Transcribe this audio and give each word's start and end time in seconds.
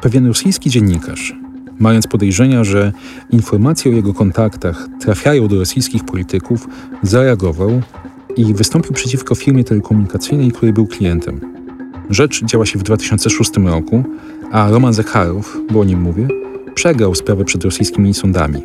Pewien 0.00 0.26
rosyjski 0.26 0.70
dziennikarz, 0.70 1.34
mając 1.78 2.06
podejrzenia, 2.06 2.64
że 2.64 2.92
informacje 3.30 3.92
o 3.92 3.94
jego 3.94 4.14
kontaktach 4.14 4.88
trafiają 5.00 5.48
do 5.48 5.58
rosyjskich 5.58 6.04
polityków, 6.04 6.68
zareagował 7.02 7.82
i 8.36 8.54
wystąpił 8.54 8.92
przeciwko 8.92 9.34
firmie 9.34 9.64
telekomunikacyjnej, 9.64 10.52
której 10.52 10.72
był 10.72 10.86
klientem. 10.86 11.40
Rzecz 12.10 12.44
działa 12.44 12.66
się 12.66 12.78
w 12.78 12.82
2006 12.82 13.50
roku, 13.56 14.04
a 14.52 14.70
Roman 14.70 14.92
Zakharow, 14.92 15.56
bo 15.70 15.80
o 15.80 15.84
nim 15.84 16.00
mówię, 16.00 16.28
przegrał 16.74 17.14
sprawę 17.14 17.44
przed 17.44 17.64
rosyjskimi 17.64 18.14
sądami. 18.14 18.62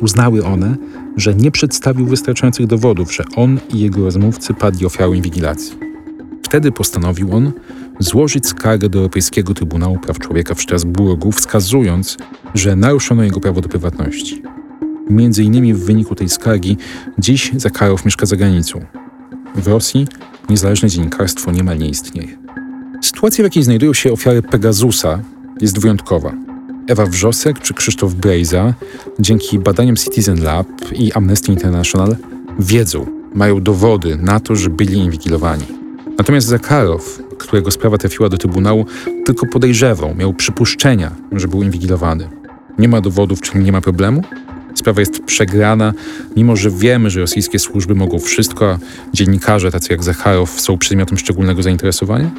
Uznały 0.00 0.44
one, 0.44 0.76
że 1.16 1.34
nie 1.34 1.50
przedstawił 1.50 2.06
wystarczających 2.06 2.66
dowodów, 2.66 3.14
że 3.14 3.24
on 3.36 3.60
i 3.74 3.80
jego 3.80 4.04
rozmówcy 4.04 4.54
padli 4.54 4.86
ofiarą 4.86 5.12
inwigilacji. 5.12 5.76
Wtedy 6.42 6.72
postanowił 6.72 7.36
on 7.36 7.52
złożyć 8.00 8.46
skargę 8.46 8.88
do 8.88 8.98
Europejskiego 8.98 9.54
Trybunału 9.54 9.98
Praw 9.98 10.18
Człowieka 10.18 10.54
w 10.54 10.60
Strasburgu, 10.60 11.32
wskazując, 11.32 12.16
że 12.54 12.76
naruszono 12.76 13.22
jego 13.22 13.40
prawo 13.40 13.60
do 13.60 13.68
prywatności. 13.68 14.42
Między 15.10 15.44
innymi 15.44 15.74
w 15.74 15.84
wyniku 15.84 16.14
tej 16.14 16.28
skargi 16.28 16.76
dziś 17.18 17.52
Zakarow 17.56 18.04
mieszka 18.04 18.26
za 18.26 18.36
granicą. 18.36 18.80
W 19.54 19.66
Rosji 19.68 20.06
niezależne 20.48 20.88
dziennikarstwo 20.88 21.52
niemal 21.52 21.78
nie 21.78 21.88
istnieje. 21.88 22.38
Sytuacja, 23.02 23.42
w 23.42 23.46
jakiej 23.46 23.62
znajdują 23.62 23.94
się 23.94 24.12
ofiary 24.12 24.42
Pegasusa, 24.42 25.22
jest 25.60 25.78
wyjątkowa. 25.78 26.32
Ewa 26.88 27.06
Wrzosek 27.06 27.58
czy 27.58 27.74
Krzysztof 27.74 28.14
Brejza, 28.14 28.74
dzięki 29.18 29.58
badaniom 29.58 29.96
Citizen 29.96 30.42
Lab 30.42 30.66
i 30.92 31.12
Amnesty 31.12 31.52
International, 31.52 32.16
wiedzą, 32.58 33.06
mają 33.34 33.62
dowody 33.62 34.16
na 34.16 34.40
to, 34.40 34.56
że 34.56 34.70
byli 34.70 34.98
inwigilowani. 34.98 35.64
Natomiast 36.18 36.46
Zakarow, 36.46 37.22
którego 37.40 37.70
sprawa 37.70 37.98
trafiła 37.98 38.28
do 38.28 38.38
Trybunału, 38.38 38.86
tylko 39.24 39.46
podejrzewał, 39.46 40.14
miał 40.14 40.34
przypuszczenia, 40.34 41.10
że 41.32 41.48
był 41.48 41.62
inwigilowany. 41.62 42.28
Nie 42.78 42.88
ma 42.88 43.00
dowodów, 43.00 43.40
czyli 43.40 43.64
nie 43.64 43.72
ma 43.72 43.80
problemu? 43.80 44.22
Sprawa 44.74 45.00
jest 45.00 45.24
przegrana, 45.24 45.92
mimo 46.36 46.56
że 46.56 46.70
wiemy, 46.70 47.10
że 47.10 47.20
rosyjskie 47.20 47.58
służby 47.58 47.94
mogą 47.94 48.18
wszystko, 48.18 48.70
a 48.70 48.78
dziennikarze 49.14 49.70
tacy 49.70 49.92
jak 49.92 50.04
Zacharow 50.04 50.60
są 50.60 50.78
przedmiotem 50.78 51.18
szczególnego 51.18 51.62
zainteresowania? 51.62 52.30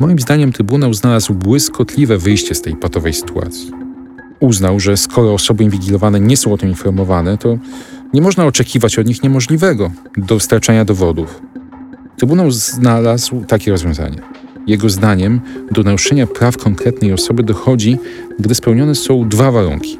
Moim 0.00 0.18
zdaniem 0.18 0.52
Trybunał 0.52 0.94
znalazł 0.94 1.34
błyskotliwe 1.34 2.18
wyjście 2.18 2.54
z 2.54 2.62
tej 2.62 2.76
patowej 2.76 3.12
sytuacji. 3.12 3.70
Uznał, 4.40 4.80
że 4.80 4.96
skoro 4.96 5.34
osoby 5.34 5.64
inwigilowane 5.64 6.20
nie 6.20 6.36
są 6.36 6.52
o 6.52 6.58
tym 6.58 6.68
informowane, 6.68 7.38
to 7.38 7.58
nie 8.14 8.20
można 8.20 8.46
oczekiwać 8.46 8.98
od 8.98 9.06
nich 9.06 9.22
niemożliwego 9.22 9.90
dostarczania 10.16 10.84
dowodów. 10.84 11.40
Trybunał 12.16 12.50
znalazł 12.50 13.44
takie 13.44 13.70
rozwiązanie. 13.70 14.18
Jego 14.66 14.90
zdaniem 14.90 15.40
do 15.70 15.82
naruszenia 15.82 16.26
praw 16.26 16.56
konkretnej 16.56 17.12
osoby 17.12 17.42
dochodzi, 17.42 17.98
gdy 18.38 18.54
spełnione 18.54 18.94
są 18.94 19.28
dwa 19.28 19.50
warunki. 19.50 19.98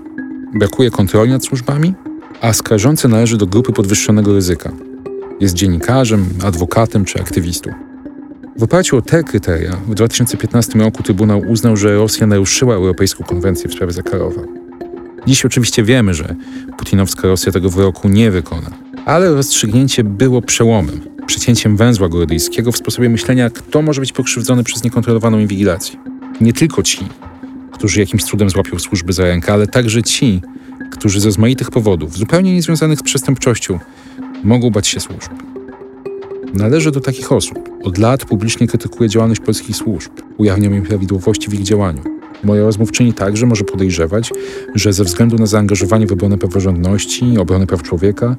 Brakuje 0.54 0.90
kontroli 0.90 1.30
nad 1.30 1.44
służbami, 1.44 1.94
a 2.40 2.52
skarżący 2.52 3.08
należy 3.08 3.36
do 3.36 3.46
grupy 3.46 3.72
podwyższonego 3.72 4.34
ryzyka. 4.34 4.72
Jest 5.40 5.54
dziennikarzem, 5.54 6.26
adwokatem 6.44 7.04
czy 7.04 7.20
aktywistą. 7.20 7.70
W 8.56 8.62
oparciu 8.62 8.96
o 8.96 9.02
te 9.02 9.22
kryteria 9.22 9.76
w 9.88 9.94
2015 9.94 10.78
roku 10.78 11.02
Trybunał 11.02 11.42
uznał, 11.48 11.76
że 11.76 11.96
Rosja 11.96 12.26
naruszyła 12.26 12.74
Europejską 12.74 13.24
Konwencję 13.24 13.70
w 13.70 13.72
sprawie 13.72 13.92
Zakarowa. 13.92 14.40
Dziś 15.26 15.44
oczywiście 15.44 15.82
wiemy, 15.82 16.14
że 16.14 16.34
putinowska 16.78 17.28
Rosja 17.28 17.52
tego 17.52 17.70
wyroku 17.70 18.08
nie 18.08 18.30
wykona, 18.30 18.70
ale 19.04 19.34
rozstrzygnięcie 19.34 20.04
było 20.04 20.42
przełomem, 20.42 21.00
przecięciem 21.26 21.76
węzła 21.76 22.08
gordyjskiego 22.08 22.72
w 22.72 22.76
sposobie 22.76 23.08
myślenia, 23.08 23.50
kto 23.50 23.82
może 23.82 24.00
być 24.00 24.12
pokrzywdzony 24.12 24.64
przez 24.64 24.84
niekontrolowaną 24.84 25.38
inwigilację. 25.38 25.96
Nie 26.40 26.52
tylko 26.52 26.82
ci, 26.82 26.98
którzy 27.72 28.00
jakimś 28.00 28.24
cudem 28.24 28.50
złapią 28.50 28.78
służby 28.78 29.12
za 29.12 29.22
rękę, 29.22 29.52
ale 29.52 29.66
także 29.66 30.02
ci, 30.02 30.40
którzy 30.90 31.20
ze 31.20 31.28
rozmaitych 31.28 31.70
powodów, 31.70 32.16
zupełnie 32.16 32.54
niezwiązanych 32.54 32.98
z 32.98 33.02
przestępczością, 33.02 33.78
mogą 34.44 34.70
bać 34.70 34.86
się 34.86 35.00
służb. 35.00 35.30
Należy 36.54 36.90
do 36.90 37.00
takich 37.00 37.32
osób. 37.32 37.68
Od 37.82 37.98
lat 37.98 38.24
publicznie 38.24 38.66
krytykuje 38.66 39.08
działalność 39.08 39.40
polskich 39.40 39.76
służb, 39.76 40.12
ujawniam 40.36 40.74
im 40.74 40.82
prawidłowości 40.82 41.50
w 41.50 41.54
ich 41.54 41.62
działaniu. 41.62 42.02
Moja 42.44 42.62
rozmówczyni 42.62 43.12
także 43.12 43.46
może 43.46 43.64
podejrzewać, 43.64 44.30
że 44.74 44.92
ze 44.92 45.04
względu 45.04 45.36
na 45.36 45.46
zaangażowanie 45.46 46.06
w 46.06 46.12
obronę 46.12 46.38
praworządności 46.38 47.38
obronę 47.38 47.66
praw 47.66 47.82
człowieka 47.82 48.36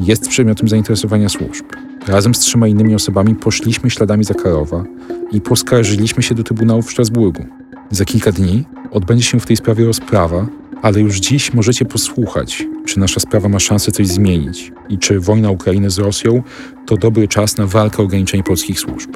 jest 0.00 0.28
przedmiotem 0.28 0.68
zainteresowania 0.68 1.28
służb. 1.28 1.64
Razem 2.06 2.34
z 2.34 2.38
trzema 2.38 2.68
innymi 2.68 2.94
osobami 2.94 3.34
poszliśmy 3.34 3.90
śladami 3.90 4.24
Zakarowa 4.24 4.84
i 5.32 5.40
poskarżyliśmy 5.40 6.22
się 6.22 6.34
do 6.34 6.42
Trybunału 6.42 6.82
w 6.82 6.90
Strasburgu. 6.90 7.44
Za 7.90 8.04
kilka 8.04 8.32
dni 8.32 8.64
odbędzie 8.90 9.24
się 9.24 9.40
w 9.40 9.46
tej 9.46 9.56
sprawie 9.56 9.84
rozprawa, 9.84 10.46
ale 10.82 11.00
już 11.00 11.20
dziś 11.20 11.54
możecie 11.54 11.84
posłuchać, 11.84 12.66
czy 12.86 13.00
nasza 13.00 13.20
sprawa 13.20 13.48
ma 13.48 13.58
szansę 13.58 13.92
coś 13.92 14.06
zmienić 14.06 14.72
i 14.88 14.98
czy 14.98 15.20
wojna 15.20 15.50
Ukrainy 15.50 15.90
z 15.90 15.98
Rosją 15.98 16.42
to 16.86 16.96
dobry 16.96 17.28
czas 17.28 17.56
na 17.56 17.66
walkę 17.66 17.98
o 17.98 18.04
ograniczenie 18.04 18.42
polskich 18.42 18.80
służb. 18.80 19.10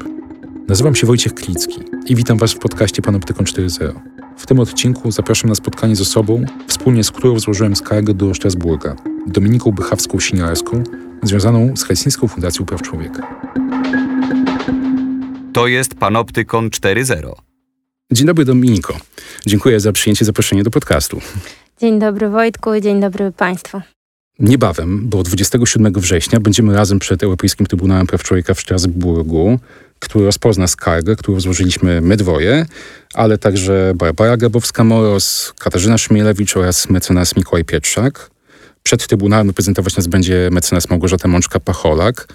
Nazywam 0.69 0.95
się 0.95 1.07
Wojciech 1.07 1.35
Klicki 1.35 1.81
i 2.07 2.17
witam 2.17 2.39
Was 2.39 2.53
w 2.53 2.59
podcaście 2.59 3.03
Panoptykon 3.03 3.47
4.0. 3.47 3.93
W 4.37 4.47
tym 4.47 4.61
odcinku 4.61 5.11
zapraszam 5.11 5.49
na 5.49 5.55
spotkanie 5.55 5.97
z 5.97 6.01
osobą, 6.01 6.45
wspólnie 6.67 7.05
z 7.05 7.11
którą 7.11 7.39
złożyłem 7.39 7.77
skargę 7.77 8.15
do 8.15 8.35
Strasburga, 8.35 8.97
Dominiką 9.27 9.71
Bychawską-Siniarską, 9.71 10.83
związaną 11.23 11.77
z 11.77 11.85
Helsińską 11.85 12.29
Fundacją 12.29 12.67
Praw 12.67 12.83
Człowieka. 12.83 13.41
To 15.53 15.67
jest 15.67 15.95
Panoptykon 15.95 16.69
4.0. 16.69 17.33
Dzień 18.13 18.27
dobry 18.27 18.45
Dominiko. 18.45 18.97
Dziękuję 19.47 19.81
za 19.81 19.93
przyjęcie 19.93 20.25
zaproszenia 20.25 20.63
do 20.63 20.71
podcastu. 20.71 21.21
Dzień 21.81 21.99
dobry 21.99 22.29
Wojtku, 22.29 22.81
dzień 22.81 23.01
dobry 23.01 23.33
Państwu. 23.33 23.81
Niebawem, 24.39 25.09
bo 25.09 25.23
27 25.23 25.93
września 25.93 26.41
będziemy 26.41 26.75
razem 26.75 26.99
przed 26.99 27.23
Europejskim 27.23 27.67
Trybunałem 27.67 28.07
Praw 28.07 28.23
Człowieka 28.23 28.55
w 28.55 28.61
Strasburgu, 28.61 29.59
który 29.99 30.25
rozpozna 30.25 30.67
skargę, 30.67 31.17
którą 31.17 31.41
złożyliśmy 31.41 32.01
my 32.01 32.17
dwoje, 32.17 32.67
ale 33.15 33.39
także 33.39 33.93
Barbara 33.97 34.37
Grabowska-Moros, 34.37 35.53
Katarzyna 35.59 35.99
Szmielewicz 35.99 36.57
oraz 36.57 36.91
mecenas 36.91 37.37
Mikołaj 37.37 37.65
Pietrzak. 37.65 38.32
Przed 38.83 39.07
Trybunałem 39.07 39.47
reprezentować 39.47 39.97
nas 39.97 40.07
będzie 40.07 40.49
mecenas 40.53 40.91
Małgorzata 40.91 41.29
Mączka-Pacholak. 41.29 42.27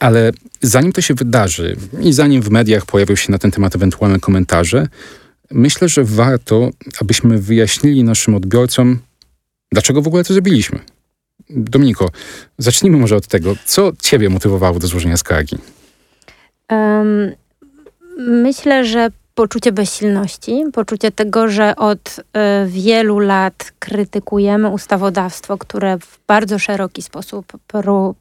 Ale 0.00 0.30
zanim 0.62 0.92
to 0.92 1.00
się 1.00 1.14
wydarzy 1.14 1.76
i 2.00 2.12
zanim 2.12 2.42
w 2.42 2.50
mediach 2.50 2.86
pojawią 2.86 3.14
się 3.14 3.32
na 3.32 3.38
ten 3.38 3.50
temat 3.50 3.76
ewentualne 3.76 4.20
komentarze, 4.20 4.88
myślę, 5.50 5.88
że 5.88 6.04
warto, 6.04 6.70
abyśmy 7.00 7.38
wyjaśnili 7.38 8.04
naszym 8.04 8.34
odbiorcom, 8.34 8.98
dlaczego 9.72 10.02
w 10.02 10.06
ogóle 10.06 10.24
to 10.24 10.32
zrobiliśmy. 10.34 10.78
Dominiko, 11.50 12.10
zacznijmy 12.58 12.98
może 12.98 13.16
od 13.16 13.26
tego, 13.26 13.54
co 13.64 13.92
Ciebie 14.02 14.28
motywowało 14.28 14.78
do 14.78 14.86
złożenia 14.86 15.16
skargi? 15.16 15.58
Um, 16.70 17.32
myślę, 18.18 18.84
że 18.84 19.08
poczucie 19.38 19.72
bezsilności, 19.72 20.64
poczucie 20.72 21.10
tego, 21.10 21.48
że 21.48 21.76
od 21.76 22.18
y, 22.18 22.22
wielu 22.66 23.18
lat 23.18 23.72
krytykujemy 23.78 24.68
ustawodawstwo, 24.68 25.58
które 25.58 25.98
w 25.98 26.18
bardzo 26.26 26.58
szeroki 26.58 27.02
sposób 27.02 27.52
pro, 27.66 28.14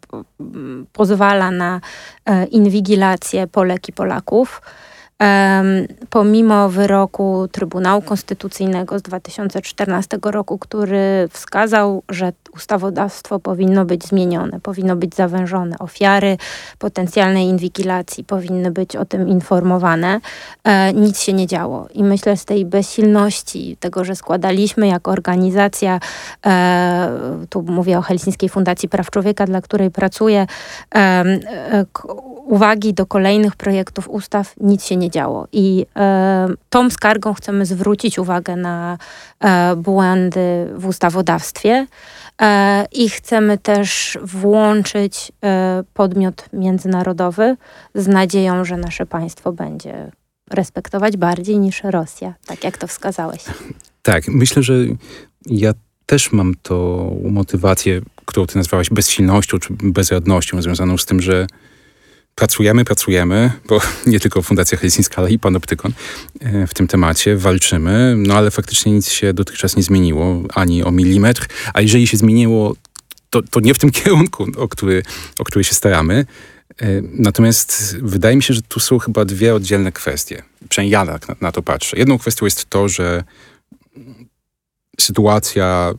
pozwala 0.93 1.51
na 1.51 1.81
y, 2.29 2.45
inwigilację 2.45 3.47
Polek 3.47 3.89
i 3.89 3.93
Polaków 3.93 4.61
pomimo 6.09 6.69
wyroku 6.69 7.47
Trybunału 7.51 8.01
Konstytucyjnego 8.01 8.99
z 8.99 9.01
2014 9.01 10.17
roku, 10.23 10.57
który 10.57 11.29
wskazał, 11.31 12.03
że 12.09 12.33
ustawodawstwo 12.55 13.39
powinno 13.39 13.85
być 13.85 14.03
zmienione, 14.03 14.59
powinno 14.59 14.95
być 14.95 15.15
zawężone, 15.15 15.79
ofiary 15.79 16.37
potencjalnej 16.79 17.45
inwigilacji 17.45 18.23
powinny 18.23 18.71
być 18.71 18.95
o 18.95 19.05
tym 19.05 19.27
informowane, 19.27 20.19
e, 20.63 20.93
nic 20.93 21.19
się 21.19 21.33
nie 21.33 21.47
działo. 21.47 21.87
I 21.93 22.03
myślę 22.03 22.37
z 22.37 22.45
tej 22.45 22.65
bezsilności, 22.65 23.77
tego, 23.79 24.03
że 24.03 24.15
składaliśmy 24.15 24.87
jako 24.87 25.11
organizacja, 25.11 25.99
e, 26.45 27.09
tu 27.49 27.61
mówię 27.61 27.97
o 27.97 28.01
Helsińskiej 28.01 28.49
Fundacji 28.49 28.89
Praw 28.89 29.11
Człowieka, 29.11 29.45
dla 29.45 29.61
której 29.61 29.91
pracuję, 29.91 30.47
e, 30.95 31.25
uwagi 32.47 32.93
do 32.93 33.05
kolejnych 33.05 33.55
projektów 33.55 34.09
ustaw, 34.09 34.53
nic 34.61 34.85
się 34.85 34.95
nie 34.95 35.06
działo. 35.09 35.47
I 35.51 35.85
e, 35.95 36.47
tą 36.69 36.89
skargą 36.89 37.33
chcemy 37.33 37.65
zwrócić 37.65 38.19
uwagę 38.19 38.55
na 38.55 38.97
e, 39.39 39.75
błędy 39.75 40.67
w 40.75 40.85
ustawodawstwie 40.85 41.87
e, 42.41 42.85
i 42.91 43.09
chcemy 43.09 43.57
też 43.57 44.17
włączyć 44.23 45.31
e, 45.43 45.83
podmiot 45.93 46.45
międzynarodowy 46.53 47.57
z 47.95 48.07
nadzieją, 48.07 48.65
że 48.65 48.77
nasze 48.77 49.05
państwo 49.05 49.51
będzie 49.51 50.11
respektować 50.49 51.17
bardziej 51.17 51.59
niż 51.59 51.83
Rosja, 51.83 52.33
tak 52.45 52.63
jak 52.63 52.77
to 52.77 52.87
wskazałeś. 52.87 53.43
Tak, 54.01 54.27
myślę, 54.27 54.63
że 54.63 54.73
ja 55.45 55.73
też 56.05 56.31
mam 56.31 56.53
tą 56.61 57.09
motywację, 57.31 58.01
którą 58.25 58.47
ty 58.47 58.57
nazwałaś 58.57 58.89
bezsilnością 58.89 59.59
czy 59.59 59.73
bezradnością, 59.73 60.61
związaną 60.61 60.97
z 60.97 61.05
tym, 61.05 61.21
że 61.21 61.47
pracujemy, 62.37 62.85
pracujemy, 62.85 63.51
bo 63.67 63.81
nie 64.07 64.19
tylko 64.19 64.41
Fundacja 64.41 64.77
Helsińska, 64.77 65.15
ale 65.17 65.31
i 65.31 65.39
Panoptykon 65.39 65.93
w 66.67 66.73
tym 66.73 66.87
temacie, 66.87 67.37
walczymy, 67.37 68.15
no 68.17 68.33
ale 68.33 68.51
faktycznie 68.51 68.91
nic 68.91 69.09
się 69.09 69.33
dotychczas 69.33 69.75
nie 69.75 69.83
zmieniło, 69.83 70.43
ani 70.53 70.83
o 70.83 70.91
milimetr, 70.91 71.47
a 71.73 71.81
jeżeli 71.81 72.07
się 72.07 72.17
zmieniło, 72.17 72.75
to, 73.29 73.41
to 73.41 73.59
nie 73.59 73.73
w 73.73 73.79
tym 73.79 73.91
kierunku, 73.99 74.47
o 74.57 74.67
który, 74.67 75.03
o 75.39 75.43
który 75.43 75.63
się 75.63 75.75
staramy. 75.75 76.25
Natomiast 77.01 77.97
wydaje 78.01 78.35
mi 78.35 78.43
się, 78.43 78.53
że 78.53 78.61
tu 78.61 78.79
są 78.79 78.99
chyba 78.99 79.25
dwie 79.25 79.55
oddzielne 79.55 79.91
kwestie. 79.91 80.43
Przynajmniej 80.69 80.91
ja 80.91 81.05
na, 81.05 81.19
na 81.41 81.51
to 81.51 81.61
patrzę. 81.61 81.97
Jedną 81.97 82.17
kwestią 82.17 82.45
jest 82.45 82.69
to, 82.69 82.89
że 82.89 83.23
sytuacja 84.99 85.93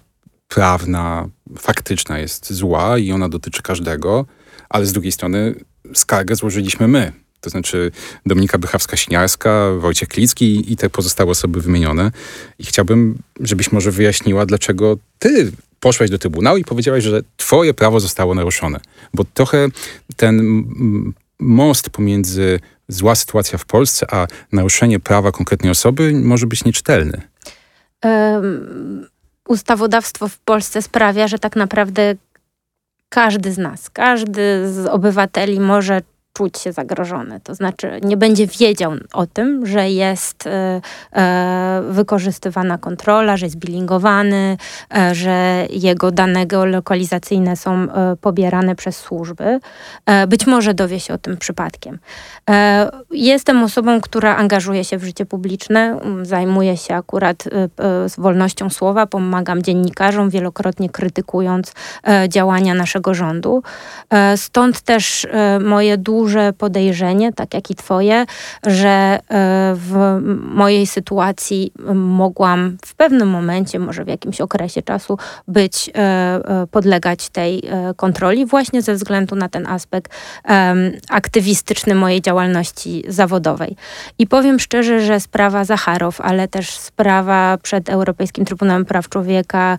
prawna, 0.49 1.29
faktyczna 1.58 2.19
jest 2.19 2.52
zła 2.52 2.99
i 2.99 3.12
ona 3.12 3.29
dotyczy 3.29 3.62
każdego, 3.62 4.26
ale 4.69 4.87
z 4.87 4.93
drugiej 4.93 5.12
strony 5.12 5.55
skargę 5.94 6.37
złożyliśmy 6.37 6.88
my. 6.88 7.12
To 7.40 7.50
znaczy 7.50 7.90
Dominika 8.26 8.58
Bychawska-Siniarska, 8.58 9.81
Wojciech 9.81 10.08
Klicki 10.08 10.73
i 10.73 10.76
te 10.76 10.90
pozostałe 10.90 11.31
osoby 11.31 11.61
wymienione. 11.61 12.11
I 12.58 12.64
chciałbym, 12.64 13.19
żebyś 13.40 13.73
może 13.73 13.90
wyjaśniła, 13.90 14.46
dlaczego 14.46 14.96
ty 15.19 15.52
poszłaś 15.81 16.11
do 16.11 16.19
Trybunału 16.19 16.58
i 16.58 16.64
powiedziałaś, 16.64 17.05
że 17.05 17.20
twoje 17.37 17.75
prawo 17.75 18.00
zostało 18.00 18.35
naruszone. 18.35 18.81
Bo 19.14 19.25
trochę 19.35 19.69
ten 20.17 20.64
most 21.38 21.90
pomiędzy 21.90 22.61
zła 22.88 23.14
sytuacja 23.14 23.58
w 23.58 23.64
Polsce, 23.64 24.06
a 24.11 24.26
naruszenie 24.52 25.00
prawa 25.00 25.32
konkretnej 25.32 25.70
osoby 25.70 26.12
może 26.12 26.46
być 26.46 26.64
nieczytelny. 26.64 27.23
Um, 28.05 29.06
ustawodawstwo 29.49 30.29
w 30.29 30.38
Polsce 30.38 30.82
sprawia, 30.82 31.29
że 31.29 31.38
tak 31.38 31.56
naprawdę 31.56 32.14
każdy 33.08 33.52
z 33.52 33.58
nas, 33.58 33.90
każdy 33.90 34.72
z 34.72 34.87
obywateli 34.87 35.60
może 35.60 36.00
czuć 36.38 36.58
się 36.58 36.72
zagrożony. 36.72 37.40
To 37.40 37.55
znaczy 37.55 38.00
nie 38.02 38.16
będzie 38.16 38.46
wiedział 38.46 38.93
o 39.12 39.26
tym, 39.26 39.66
że 39.66 39.90
jest 39.90 40.46
e, 40.46 40.81
e, 41.12 41.82
wykorzystywana 41.90 42.78
kontrola, 42.78 43.37
że 43.37 43.46
jest 43.46 43.56
bilingowany, 43.56 44.56
e, 44.96 45.14
że 45.14 45.66
jego 45.70 46.10
dane 46.10 46.46
geolokalizacyjne 46.46 47.56
są 47.56 47.72
e, 47.72 48.16
pobierane 48.20 48.75
przez 48.75 48.96
służby. 48.96 49.61
E, 50.06 50.26
być 50.26 50.46
może 50.46 50.75
dowie 50.75 51.00
się 51.00 51.14
o 51.14 51.19
tym 51.19 51.37
przypadkiem. 51.37 51.99
E, 52.48 52.90
jestem 53.10 53.62
osobą, 53.62 54.00
która 54.00 54.36
angażuje 54.36 54.84
się 54.84 54.98
w 54.98 55.04
życie 55.04 55.26
publiczne, 55.26 55.98
zajmuje 56.22 56.76
się 56.76 56.94
akurat 56.94 57.44
z 58.08 58.20
wolnością 58.20 58.70
słowa, 58.70 59.06
pomagam 59.06 59.62
dziennikarzom, 59.62 60.30
wielokrotnie 60.30 60.90
krytykując 60.90 61.72
działania 62.28 62.74
naszego 62.74 63.14
rządu. 63.14 63.62
Stąd 64.36 64.80
też 64.80 65.26
moje 65.60 65.98
duże 65.98 66.52
podejrzenie, 66.52 67.32
tak 67.32 67.54
jak 67.54 67.70
i 67.70 67.74
twoje, 67.74 68.26
że 68.66 68.88
e, 68.88 69.18
w 69.74 70.20
mojej 70.42 70.86
sytuacji 70.86 71.72
mogłam 71.94 72.76
w 72.86 72.94
pewnym 72.94 73.28
momencie, 73.28 73.78
może 73.78 74.04
w 74.04 74.08
jakimś 74.08 74.40
okresie 74.40 74.82
czasu 74.82 75.18
być, 75.48 75.90
e, 75.90 76.00
e, 76.00 76.66
podlegać 76.70 77.28
tej 77.28 77.62
kontroli 77.96 78.46
właśnie 78.46 78.82
ze 78.82 78.94
względu 78.94 79.36
na 79.36 79.48
ten 79.48 79.66
aspekt 79.66 80.12
aktywistyczny 81.08 81.94
mojej 81.94 82.22
działalności 82.22 82.38
zawodowej. 83.08 83.76
I 84.19 84.26
powiem 84.26 84.61
szczerze, 84.61 85.00
że 85.00 85.20
sprawa 85.20 85.64
Zacharow, 85.64 86.20
ale 86.20 86.49
też 86.49 86.70
sprawa 86.70 87.58
przed 87.62 87.88
Europejskim 87.88 88.44
Trybunałem 88.44 88.85
Praw 88.85 89.08
Człowieka 89.08 89.79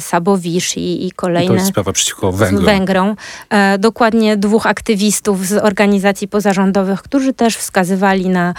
Sabowisz 0.00 0.76
i, 0.76 1.06
i 1.06 1.10
kolejne... 1.10 1.44
I 1.44 1.48
to 1.48 1.54
jest 1.54 1.68
sprawa 1.68 1.92
przeciwko 1.92 2.32
Węgrom. 2.32 2.64
Węgrom. 2.64 3.16
Dokładnie 3.78 4.36
dwóch 4.36 4.66
aktywistów 4.66 5.46
z 5.46 5.52
organizacji 5.52 6.28
pozarządowych, 6.28 7.02
którzy 7.02 7.32
też 7.32 7.56
wskazywali 7.56 8.28
na, 8.28 8.54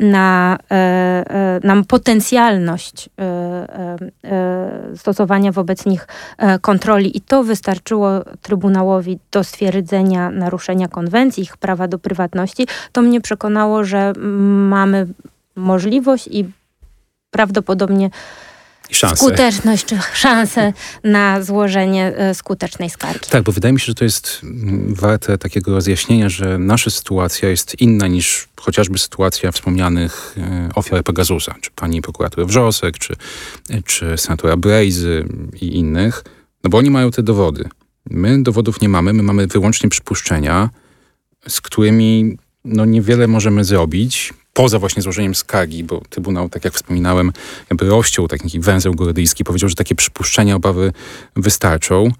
na, 0.00 0.58
e, 0.70 0.74
e, 0.74 1.60
na 1.62 1.82
potencjalność 1.88 3.08
e, 3.18 3.96
stosowania 4.96 5.52
wobec 5.52 5.86
nich 5.86 6.06
kontroli 6.60 7.16
i 7.16 7.20
to 7.20 7.44
wystarczyło 7.44 8.10
Trybunałowi 8.42 9.18
do 9.32 9.44
stwierdzenia 9.44 10.30
naruszenia 10.30 10.88
konwencji, 10.88 11.42
ich 11.42 11.56
prawa 11.56 11.88
do 11.88 11.98
prywatności, 11.98 12.23
to 12.92 13.02
mnie 13.02 13.20
przekonało, 13.20 13.84
że 13.84 14.12
mamy 14.68 15.06
możliwość 15.56 16.28
i 16.30 16.44
prawdopodobnie 17.30 18.10
szansę. 18.90 19.16
skuteczność 19.16 19.84
czy 19.84 19.98
szansę 20.14 20.72
na 21.04 21.42
złożenie 21.42 22.12
e, 22.16 22.34
skutecznej 22.34 22.90
skargi. 22.90 23.30
Tak, 23.30 23.42
bo 23.42 23.52
wydaje 23.52 23.72
mi 23.72 23.80
się, 23.80 23.86
że 23.86 23.94
to 23.94 24.04
jest 24.04 24.40
mm, 24.42 24.94
warte 24.94 25.38
takiego 25.38 25.72
rozjaśnienia, 25.72 26.28
że 26.28 26.58
nasza 26.58 26.90
sytuacja 26.90 27.48
jest 27.48 27.80
inna 27.80 28.06
niż 28.06 28.48
chociażby 28.60 28.98
sytuacja 28.98 29.52
wspomnianych 29.52 30.34
e, 30.38 30.68
ofiar 30.74 31.02
Pegasusa, 31.02 31.54
czy 31.60 31.70
pani 31.70 32.02
prokurator 32.02 32.46
Wrzosek, 32.46 32.98
czy, 32.98 33.16
czy 33.84 34.18
senatora 34.18 34.56
Brejzy 34.56 35.24
i 35.60 35.76
innych, 35.76 36.24
no 36.64 36.70
bo 36.70 36.78
oni 36.78 36.90
mają 36.90 37.10
te 37.10 37.22
dowody. 37.22 37.68
My 38.10 38.42
dowodów 38.42 38.80
nie 38.80 38.88
mamy, 38.88 39.12
my 39.12 39.22
mamy 39.22 39.46
wyłącznie 39.46 39.90
przypuszczenia, 39.90 40.70
z 41.48 41.60
którymi 41.60 42.38
no 42.64 42.84
niewiele 42.84 43.26
możemy 43.26 43.64
zrobić, 43.64 44.34
poza 44.52 44.78
właśnie 44.78 45.02
złożeniem 45.02 45.34
skargi, 45.34 45.84
bo 45.84 46.00
Trybunał, 46.10 46.48
tak 46.48 46.64
jak 46.64 46.74
wspominałem, 46.74 47.32
jakby 47.70 47.88
rozciął 47.88 48.28
taki 48.28 48.60
węzeł 48.60 48.94
gorydyjski, 48.94 49.44
powiedział, 49.44 49.68
że 49.68 49.74
takie 49.74 49.94
przypuszczenia, 49.94 50.56
obawy 50.56 50.92
wystarczą, 51.36 52.10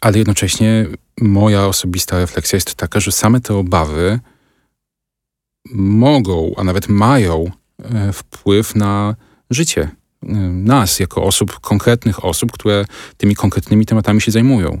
ale 0.00 0.18
jednocześnie 0.18 0.86
moja 1.20 1.66
osobista 1.66 2.18
refleksja 2.18 2.56
jest 2.56 2.74
taka, 2.74 3.00
że 3.00 3.12
same 3.12 3.40
te 3.40 3.54
obawy 3.54 4.20
mogą, 5.74 6.54
a 6.56 6.64
nawet 6.64 6.88
mają 6.88 7.50
e, 7.82 8.12
wpływ 8.12 8.74
na 8.74 9.16
życie 9.50 9.90
e, 10.22 10.26
nas, 10.48 11.00
jako 11.00 11.22
osób, 11.22 11.60
konkretnych 11.60 12.24
osób, 12.24 12.52
które 12.52 12.84
tymi 13.16 13.34
konkretnymi 13.34 13.86
tematami 13.86 14.20
się 14.20 14.32
zajmują. 14.32 14.80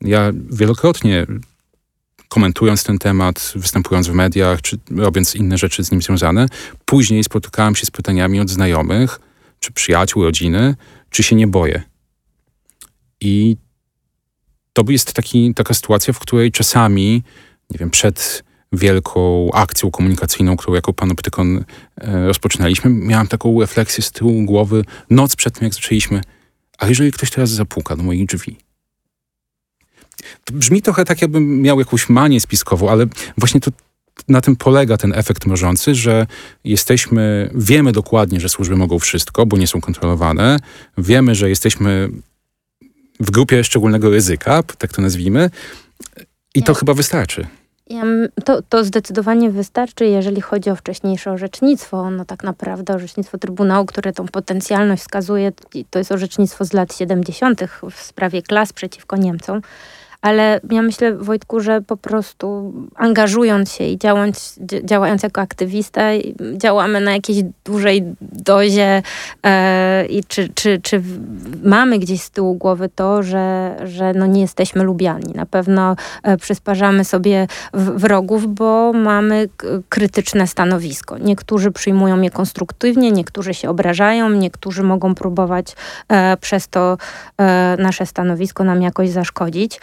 Ja 0.00 0.32
wielokrotnie 0.50 1.26
komentując 2.28 2.84
ten 2.84 2.98
temat, 2.98 3.52
występując 3.54 4.08
w 4.08 4.12
mediach, 4.12 4.62
czy 4.62 4.78
robiąc 4.96 5.34
inne 5.34 5.58
rzeczy 5.58 5.84
z 5.84 5.90
nim 5.92 6.02
związane. 6.02 6.46
Później 6.84 7.24
spotykałem 7.24 7.76
się 7.76 7.86
z 7.86 7.90
pytaniami 7.90 8.40
od 8.40 8.50
znajomych, 8.50 9.20
czy 9.60 9.72
przyjaciół, 9.72 10.24
rodziny, 10.24 10.74
czy 11.10 11.22
się 11.22 11.36
nie 11.36 11.46
boję. 11.46 11.82
I 13.20 13.56
to 14.72 14.84
jest 14.88 15.12
taki, 15.12 15.54
taka 15.54 15.74
sytuacja, 15.74 16.12
w 16.12 16.18
której 16.18 16.52
czasami, 16.52 17.22
nie 17.70 17.78
wiem, 17.78 17.90
przed 17.90 18.44
wielką 18.72 19.50
akcją 19.52 19.90
komunikacyjną, 19.90 20.56
którą 20.56 20.74
jako 20.74 20.92
panoptykon 20.92 21.64
e, 21.96 22.26
rozpoczynaliśmy, 22.26 22.90
miałem 22.90 23.26
taką 23.26 23.60
refleksję 23.60 24.04
z 24.04 24.12
tyłu 24.12 24.44
głowy 24.44 24.84
noc 25.10 25.36
przed 25.36 25.54
tym, 25.54 25.64
jak 25.64 25.74
zaczęliśmy. 25.74 26.20
A 26.78 26.86
jeżeli 26.88 27.12
ktoś 27.12 27.30
teraz 27.30 27.50
zapuka 27.50 27.96
do 27.96 28.02
moich 28.02 28.26
drzwi? 28.26 28.65
Brzmi 30.52 30.82
trochę 30.82 31.04
tak, 31.04 31.22
jakbym 31.22 31.62
miał 31.62 31.78
jakąś 31.78 32.08
manię 32.08 32.40
spiskową, 32.40 32.90
ale 32.90 33.06
właśnie 33.38 33.60
to 33.60 33.70
na 34.28 34.40
tym 34.40 34.56
polega 34.56 34.96
ten 34.96 35.12
efekt 35.14 35.46
mrożący, 35.46 35.94
że 35.94 36.26
jesteśmy, 36.64 37.50
wiemy 37.54 37.92
dokładnie, 37.92 38.40
że 38.40 38.48
służby 38.48 38.76
mogą 38.76 38.98
wszystko, 38.98 39.46
bo 39.46 39.56
nie 39.56 39.66
są 39.66 39.80
kontrolowane. 39.80 40.58
Wiemy, 40.98 41.34
że 41.34 41.48
jesteśmy 41.48 42.08
w 43.20 43.30
grupie 43.30 43.64
szczególnego 43.64 44.10
ryzyka, 44.10 44.62
tak 44.78 44.92
to 44.92 45.02
nazwijmy. 45.02 45.50
I 46.54 46.62
to 46.62 46.74
chyba 46.74 46.94
wystarczy. 46.94 47.46
Ja, 47.90 48.04
to, 48.44 48.62
to 48.62 48.84
zdecydowanie 48.84 49.50
wystarczy, 49.50 50.06
jeżeli 50.06 50.40
chodzi 50.40 50.70
o 50.70 50.76
wcześniejsze 50.76 51.30
orzecznictwo. 51.32 52.10
No 52.10 52.24
tak 52.24 52.44
naprawdę 52.44 52.94
orzecznictwo 52.94 53.38
Trybunału, 53.38 53.86
które 53.86 54.12
tą 54.12 54.28
potencjalność 54.28 55.02
wskazuje, 55.02 55.52
to 55.90 55.98
jest 55.98 56.12
orzecznictwo 56.12 56.64
z 56.64 56.72
lat 56.72 56.96
70. 56.96 57.60
w 57.90 58.00
sprawie 58.00 58.42
klas 58.42 58.72
przeciwko 58.72 59.16
Niemcom 59.16 59.60
ale 60.26 60.60
ja 60.70 60.82
myślę, 60.82 61.16
Wojtku, 61.16 61.60
że 61.60 61.80
po 61.80 61.96
prostu 61.96 62.72
angażując 62.96 63.72
się 63.72 63.84
i 63.84 63.98
działając, 63.98 64.58
działając 64.84 65.22
jako 65.22 65.40
aktywista, 65.40 66.02
działamy 66.56 67.00
na 67.00 67.12
jakiejś 67.12 67.38
dużej 67.64 68.04
dozie 68.20 69.02
e, 69.42 70.06
i 70.06 70.24
czy, 70.24 70.48
czy, 70.48 70.80
czy 70.82 71.02
mamy 71.64 71.98
gdzieś 71.98 72.22
z 72.22 72.30
tyłu 72.30 72.54
głowy 72.54 72.88
to, 72.94 73.22
że, 73.22 73.76
że 73.84 74.12
no 74.12 74.26
nie 74.26 74.40
jesteśmy 74.40 74.84
lubiani. 74.84 75.32
Na 75.34 75.46
pewno 75.46 75.96
e, 76.22 76.36
przysparzamy 76.36 77.04
sobie 77.04 77.46
wrogów, 77.72 78.54
bo 78.54 78.92
mamy 78.92 79.48
krytyczne 79.88 80.46
stanowisko. 80.46 81.18
Niektórzy 81.18 81.72
przyjmują 81.72 82.20
je 82.20 82.30
konstruktywnie, 82.30 83.12
niektórzy 83.12 83.54
się 83.54 83.70
obrażają, 83.70 84.30
niektórzy 84.30 84.82
mogą 84.82 85.14
próbować 85.14 85.76
e, 86.08 86.36
przez 86.36 86.68
to 86.68 86.98
e, 87.38 87.76
nasze 87.78 88.06
stanowisko 88.06 88.64
nam 88.64 88.82
jakoś 88.82 89.10
zaszkodzić. 89.10 89.80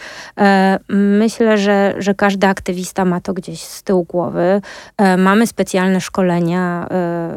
Myślę, 0.88 1.58
że, 1.58 1.94
że 1.98 2.14
każdy 2.14 2.46
aktywista 2.46 3.04
ma 3.04 3.20
to 3.20 3.34
gdzieś 3.34 3.62
z 3.62 3.82
tyłu 3.82 4.04
głowy. 4.04 4.60
Mamy 5.18 5.46
specjalne 5.46 6.00
szkolenia 6.00 6.88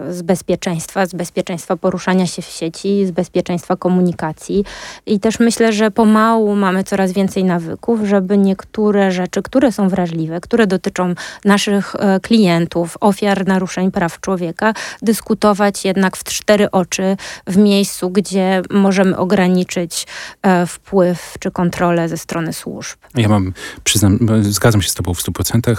z 0.10 0.22
bezpieczeństwa, 0.22 1.06
z 1.06 1.14
bezpieczeństwa 1.14 1.78
poruszania 1.78 2.28
się 2.28 2.42
w 2.42 2.46
sieci, 2.46 3.06
z 3.06 3.12
bezpieczeństwa 3.12 3.76
komunikacji. 3.76 4.66
I 5.06 5.20
też 5.20 5.40
myślę, 5.40 5.74
że 5.74 5.92
pomału 5.92 6.56
mamy 6.56 6.84
coraz 6.84 7.12
więcej 7.12 7.44
nawyków, 7.44 8.00
żeby 8.04 8.38
niektóre 8.38 9.12
rzeczy, 9.12 9.42
które 9.42 9.72
są 9.72 9.90
wrażliwe, 9.90 10.42
które 10.42 10.68
dotyczą 10.68 11.14
naszych 11.46 11.96
klientów, 12.22 12.98
ofiar 13.02 13.48
naruszeń 13.48 13.92
praw 13.92 14.20
człowieka, 14.20 14.74
dyskutować 15.02 15.86
jednak 15.86 16.18
w 16.18 16.24
cztery 16.24 16.72
oczy 16.72 17.18
w 17.48 17.58
miejscu, 17.58 18.10
gdzie 18.10 18.62
możemy 18.70 19.18
ograniczyć 19.18 20.08
e, 20.42 20.66
wpływ 20.66 21.36
czy 21.40 21.52
kontrolę 21.52 22.10
ze 22.10 22.18
strony 22.18 22.54
służb. 22.54 22.87
Ja 23.16 23.30
mam, 23.30 23.54
przyznam, 23.84 24.20
zgadzam 24.42 24.82
się 24.82 24.90
z 24.90 24.94
Tobą 24.94 25.14
w 25.14 25.24
100%, 25.24 25.78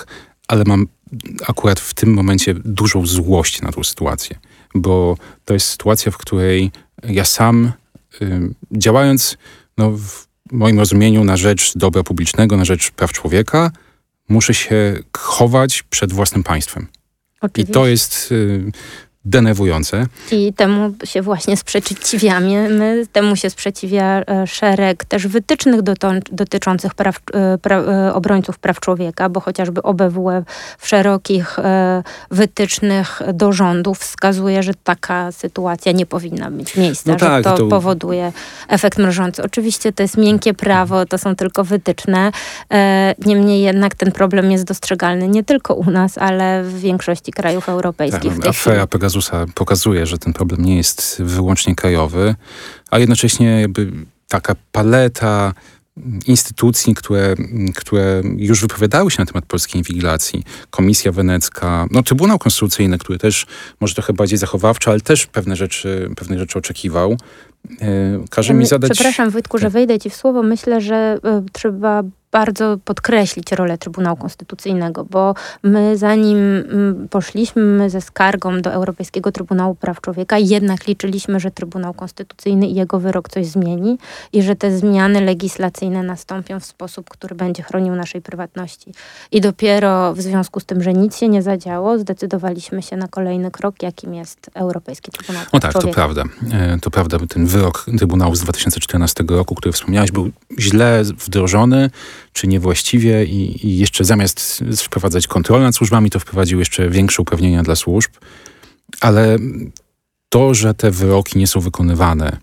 ale 0.48 0.64
mam 0.66 0.86
akurat 1.46 1.80
w 1.80 1.94
tym 1.94 2.12
momencie 2.14 2.54
dużą 2.54 3.06
złość 3.06 3.62
na 3.62 3.72
tą 3.72 3.84
sytuację, 3.84 4.38
bo 4.74 5.16
to 5.44 5.54
jest 5.54 5.68
sytuacja, 5.68 6.12
w 6.12 6.18
której 6.18 6.70
ja 7.04 7.24
sam 7.24 7.72
y, 8.22 8.54
działając 8.72 9.36
no, 9.78 9.90
w 9.90 10.28
moim 10.52 10.78
rozumieniu 10.78 11.24
na 11.24 11.36
rzecz 11.36 11.72
dobra 11.78 12.02
publicznego, 12.02 12.56
na 12.56 12.64
rzecz 12.64 12.90
praw 12.90 13.12
człowieka, 13.12 13.70
muszę 14.28 14.54
się 14.54 14.98
chować 15.18 15.82
przed 15.82 16.12
własnym 16.12 16.42
państwem. 16.42 16.86
Oczywiście. 17.40 17.72
I 17.72 17.74
to 17.74 17.86
jest 17.86 18.32
y, 18.32 18.72
denerwujące. 19.28 20.06
I 20.32 20.52
temu 20.52 20.94
się 21.04 21.22
właśnie 21.22 21.56
sprzeciwiamy. 21.56 22.68
My, 22.68 23.06
temu 23.12 23.36
się 23.36 23.50
sprzeciwia 23.50 24.04
e, 24.04 24.46
szereg 24.46 25.04
też 25.04 25.26
wytycznych 25.26 25.82
dotyczących 26.32 26.94
praw, 26.94 27.16
e, 27.32 27.58
pra, 27.58 27.78
e, 27.78 28.14
obrońców 28.14 28.58
praw 28.58 28.80
człowieka, 28.80 29.28
bo 29.28 29.40
chociażby 29.40 29.82
OBWE 29.82 30.44
w 30.78 30.88
szerokich 30.88 31.56
wytycznych 32.30 33.22
do 33.34 33.52
rządów 33.52 33.98
wskazuje, 33.98 34.62
że 34.62 34.72
taka 34.84 35.32
sytuacja 35.32 35.92
nie 35.92 36.06
powinna 36.06 36.50
mieć 36.50 36.76
miejsca, 36.76 37.12
no 37.12 37.18
tak, 37.18 37.44
że 37.44 37.50
to, 37.50 37.56
to, 37.56 37.66
powoduje 37.66 38.32
efekt 38.68 38.98
mrożący. 38.98 39.42
Oczywiście 39.42 39.92
to 39.92 40.02
jest 40.02 40.16
miękkie 40.16 40.54
prawo, 40.54 41.06
to 41.06 41.18
są 41.18 41.36
tylko 41.36 41.64
wytyczne. 41.64 42.32
Niemniej 43.26 43.62
jednak 43.62 43.94
ten 43.94 44.12
problem 44.12 44.52
jest 44.52 44.64
dostrzegalny 44.64 45.28
nie 45.28 45.44
tylko 45.44 45.74
u 45.74 45.90
nas, 45.90 46.18
ale 46.18 46.62
w 46.62 46.80
większości 46.80 47.32
krajów 47.32 47.68
europejskich. 47.68 48.38
Tak, 48.38 48.46
afera 48.46 48.86
Pegasus 48.86 49.17
Jezusa 49.18 49.46
pokazuje, 49.54 50.06
że 50.06 50.18
ten 50.18 50.32
problem 50.32 50.64
nie 50.64 50.76
jest 50.76 51.22
wyłącznie 51.22 51.74
krajowy, 51.74 52.34
a 52.90 52.98
jednocześnie 52.98 53.60
jakby 53.60 53.92
taka 54.28 54.54
paleta 54.72 55.54
instytucji, 56.26 56.94
które, 56.94 57.34
które 57.74 58.22
już 58.36 58.60
wypowiadały 58.60 59.10
się 59.10 59.16
na 59.18 59.26
temat 59.26 59.46
polskiej 59.46 59.78
inwigilacji, 59.80 60.44
Komisja 60.70 61.12
Wenecka, 61.12 61.86
no 61.90 62.02
Trybunał 62.02 62.38
Konstytucyjny, 62.38 62.98
który 62.98 63.18
też 63.18 63.46
może 63.80 63.94
trochę 63.94 64.12
bardziej 64.12 64.38
zachowawczy, 64.38 64.90
ale 64.90 65.00
też 65.00 65.26
pewne 65.26 65.56
rzeczy, 65.56 66.10
pewne 66.16 66.38
rzeczy 66.38 66.58
oczekiwał. 66.58 67.16
E, 67.80 68.24
każe 68.30 68.54
mi 68.54 68.66
zadać... 68.66 68.90
Przepraszam 68.92 69.30
Wojtku, 69.30 69.58
że 69.58 69.64
tak. 69.64 69.72
wejdę 69.72 69.98
ci 69.98 70.10
w 70.10 70.16
słowo. 70.16 70.42
Myślę, 70.42 70.80
że 70.80 71.18
y, 71.46 71.50
trzeba 71.52 72.02
bardzo 72.32 72.76
podkreślić 72.84 73.52
rolę 73.52 73.78
Trybunału 73.78 74.16
Konstytucyjnego, 74.16 75.04
bo 75.04 75.34
my 75.62 75.96
zanim 75.96 76.38
mm, 76.38 77.08
poszliśmy 77.08 77.90
ze 77.90 78.00
skargą 78.00 78.62
do 78.62 78.72
Europejskiego 78.72 79.32
Trybunału 79.32 79.74
Praw 79.74 80.00
Człowieka, 80.00 80.38
jednak 80.38 80.86
liczyliśmy, 80.86 81.40
że 81.40 81.50
Trybunał 81.50 81.94
Konstytucyjny 81.94 82.66
i 82.66 82.74
jego 82.74 83.00
wyrok 83.00 83.28
coś 83.28 83.46
zmieni 83.46 83.98
i 84.32 84.42
że 84.42 84.56
te 84.56 84.78
zmiany 84.78 85.20
legislacyjne 85.20 86.02
nastąpią 86.02 86.60
w 86.60 86.64
sposób, 86.64 87.10
który 87.10 87.34
będzie 87.34 87.62
chronił 87.62 87.94
naszej 87.94 88.22
prywatności. 88.22 88.92
I 89.32 89.40
dopiero 89.40 90.14
w 90.14 90.20
związku 90.20 90.60
z 90.60 90.64
tym, 90.64 90.82
że 90.82 90.92
nic 90.92 91.16
się 91.16 91.28
nie 91.28 91.42
zadziało, 91.42 91.98
zdecydowaliśmy 91.98 92.82
się 92.82 92.96
na 92.96 93.08
kolejny 93.08 93.50
krok, 93.50 93.82
jakim 93.82 94.14
jest 94.14 94.50
Europejski 94.54 95.10
Trybunał 95.10 95.42
Praw 95.42 95.52
No 95.52 95.60
tak, 95.60 95.72
Człowieka. 95.72 95.90
to 95.90 95.94
prawda. 95.94 96.24
E, 96.52 96.78
to 96.78 96.90
prawda, 96.90 97.18
ten 97.28 97.46
wyrok 97.46 97.86
Trybunału 97.98 98.34
z 98.34 98.40
2014 98.40 99.24
roku, 99.30 99.54
który 99.54 99.72
wspomniałeś, 99.72 100.12
był 100.12 100.30
źle 100.58 101.02
wdrożony, 101.04 101.90
czy 102.38 102.48
niewłaściwie 102.48 103.24
i, 103.24 103.66
i 103.66 103.78
jeszcze 103.78 104.04
zamiast 104.04 104.64
wprowadzać 104.76 105.26
kontrolę 105.26 105.64
nad 105.64 105.74
służbami, 105.74 106.10
to 106.10 106.20
wprowadził 106.20 106.58
jeszcze 106.58 106.90
większe 106.90 107.22
uprawnienia 107.22 107.62
dla 107.62 107.76
służb. 107.76 108.10
Ale 109.00 109.38
to, 110.28 110.54
że 110.54 110.74
te 110.74 110.90
wyroki 110.90 111.38
nie 111.38 111.46
są 111.46 111.60
wykonywane, 111.60 112.36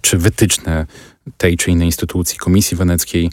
czy 0.00 0.18
wytyczne 0.18 0.86
tej 1.36 1.56
czy 1.56 1.70
innej 1.70 1.86
instytucji, 1.88 2.38
Komisji 2.38 2.76
Weneckiej, 2.76 3.30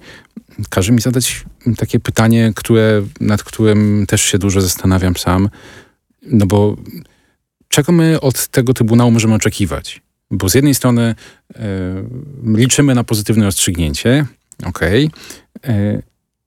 każe 0.69 0.91
mi 0.91 1.01
zadać 1.01 1.45
takie 1.77 1.99
pytanie, 1.99 2.53
które, 2.55 3.03
nad 3.19 3.43
którym 3.43 4.05
też 4.07 4.21
się 4.21 4.37
dużo 4.37 4.61
zastanawiam 4.61 5.15
sam. 5.15 5.49
No 6.21 6.45
bo 6.45 6.77
czego 7.67 7.91
my 7.91 8.21
od 8.21 8.47
tego 8.47 8.73
Trybunału 8.73 9.11
możemy 9.11 9.33
oczekiwać? 9.33 10.01
Bo 10.31 10.49
z 10.49 10.53
jednej 10.53 10.75
strony 10.75 11.15
y, 11.51 11.59
liczymy 12.43 12.95
na 12.95 13.03
pozytywne 13.03 13.45
rozstrzygnięcie, 13.45 14.25
okej, 14.65 15.09
okay, 15.63 15.75
e, 15.75 16.01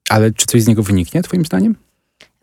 ale 0.09 0.31
czy 0.31 0.47
coś 0.47 0.63
z 0.63 0.69
niego 0.69 0.83
wyniknie, 0.83 1.23
Twoim 1.23 1.45
zdaniem? 1.45 1.77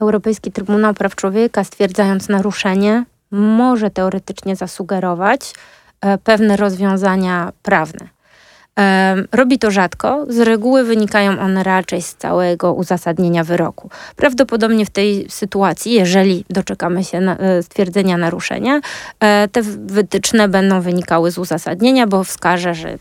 Europejski 0.02 0.52
Trybunał 0.52 0.94
Praw 0.94 1.16
Człowieka, 1.16 1.64
stwierdzając 1.64 2.30
naruszenie, 2.30 3.06
może 3.32 3.92
teoretycznie 3.92 4.56
zasugerować 4.56 5.54
e, 6.02 6.18
pewne 6.18 6.58
rozwiązania 6.58 7.54
prawne. 7.62 8.18
Robi 9.32 9.60
to 9.60 9.72
rzadko, 9.72 10.26
z 10.30 10.40
reguły 10.40 10.84
wynikają 10.84 11.40
one 11.40 11.64
raczej 11.64 12.02
z 12.02 12.16
całego 12.16 12.74
uzasadnienia 12.74 13.44
wyroku. 13.44 13.90
Prawdopodobnie 14.16 14.86
w 14.86 14.90
tej 14.90 15.26
sytuacji, 15.30 15.94
jeżeli 15.94 16.46
doczekamy 16.50 17.04
się 17.04 17.22
na, 17.22 17.38
e, 17.38 17.64
stwierdzenia 17.64 18.18
naruszenia, 18.18 18.82
e, 19.20 19.48
te 19.48 19.62
wytyczne 19.62 20.48
będą 20.48 20.82
wynikały 20.82 21.32
z 21.32 21.38
uzasadnienia, 21.38 22.08
bo 22.08 22.24
wskaże, 22.24 22.74
że 22.74 22.98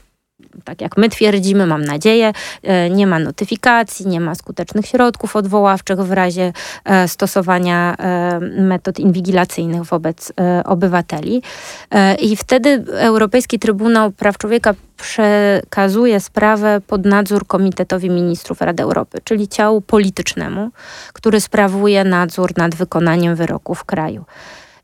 tak 0.64 0.80
jak 0.80 0.96
my 0.96 1.08
twierdzimy, 1.08 1.66
mam 1.66 1.84
nadzieję, 1.84 2.32
e, 2.62 2.90
nie 2.90 3.06
ma 3.06 3.18
notyfikacji, 3.18 4.06
nie 4.06 4.20
ma 4.20 4.34
skutecznych 4.34 4.86
środków 4.86 5.36
odwoławczych 5.36 5.98
w 5.98 6.12
razie 6.12 6.52
e, 6.84 7.08
stosowania 7.08 7.96
e, 7.96 8.40
metod 8.40 8.98
inwigilacyjnych 8.98 9.84
wobec 9.84 10.32
obywateli. 10.64 11.42
I 12.22 12.36
wtedy 12.36 12.84
Europejski 12.92 13.58
Trybunał 13.58 14.10
Praw 14.10 14.38
Człowieka 14.38 14.74
przekazuje 14.96 16.20
sprawę 16.20 16.80
pod 16.86 17.04
nadzór 17.04 17.46
Komitetowi 17.46 18.10
Ministrów 18.10 18.60
Rady 18.60 18.82
Europy, 18.82 19.18
czyli 19.24 19.48
ciału 19.48 19.80
politycznemu, 19.80 20.70
który 21.12 21.40
sprawuje 21.40 22.04
nadzór 22.04 22.52
nad 22.56 22.74
wykonaniem 22.74 23.36
wyroków 23.36 23.84
kraju. 23.84 24.24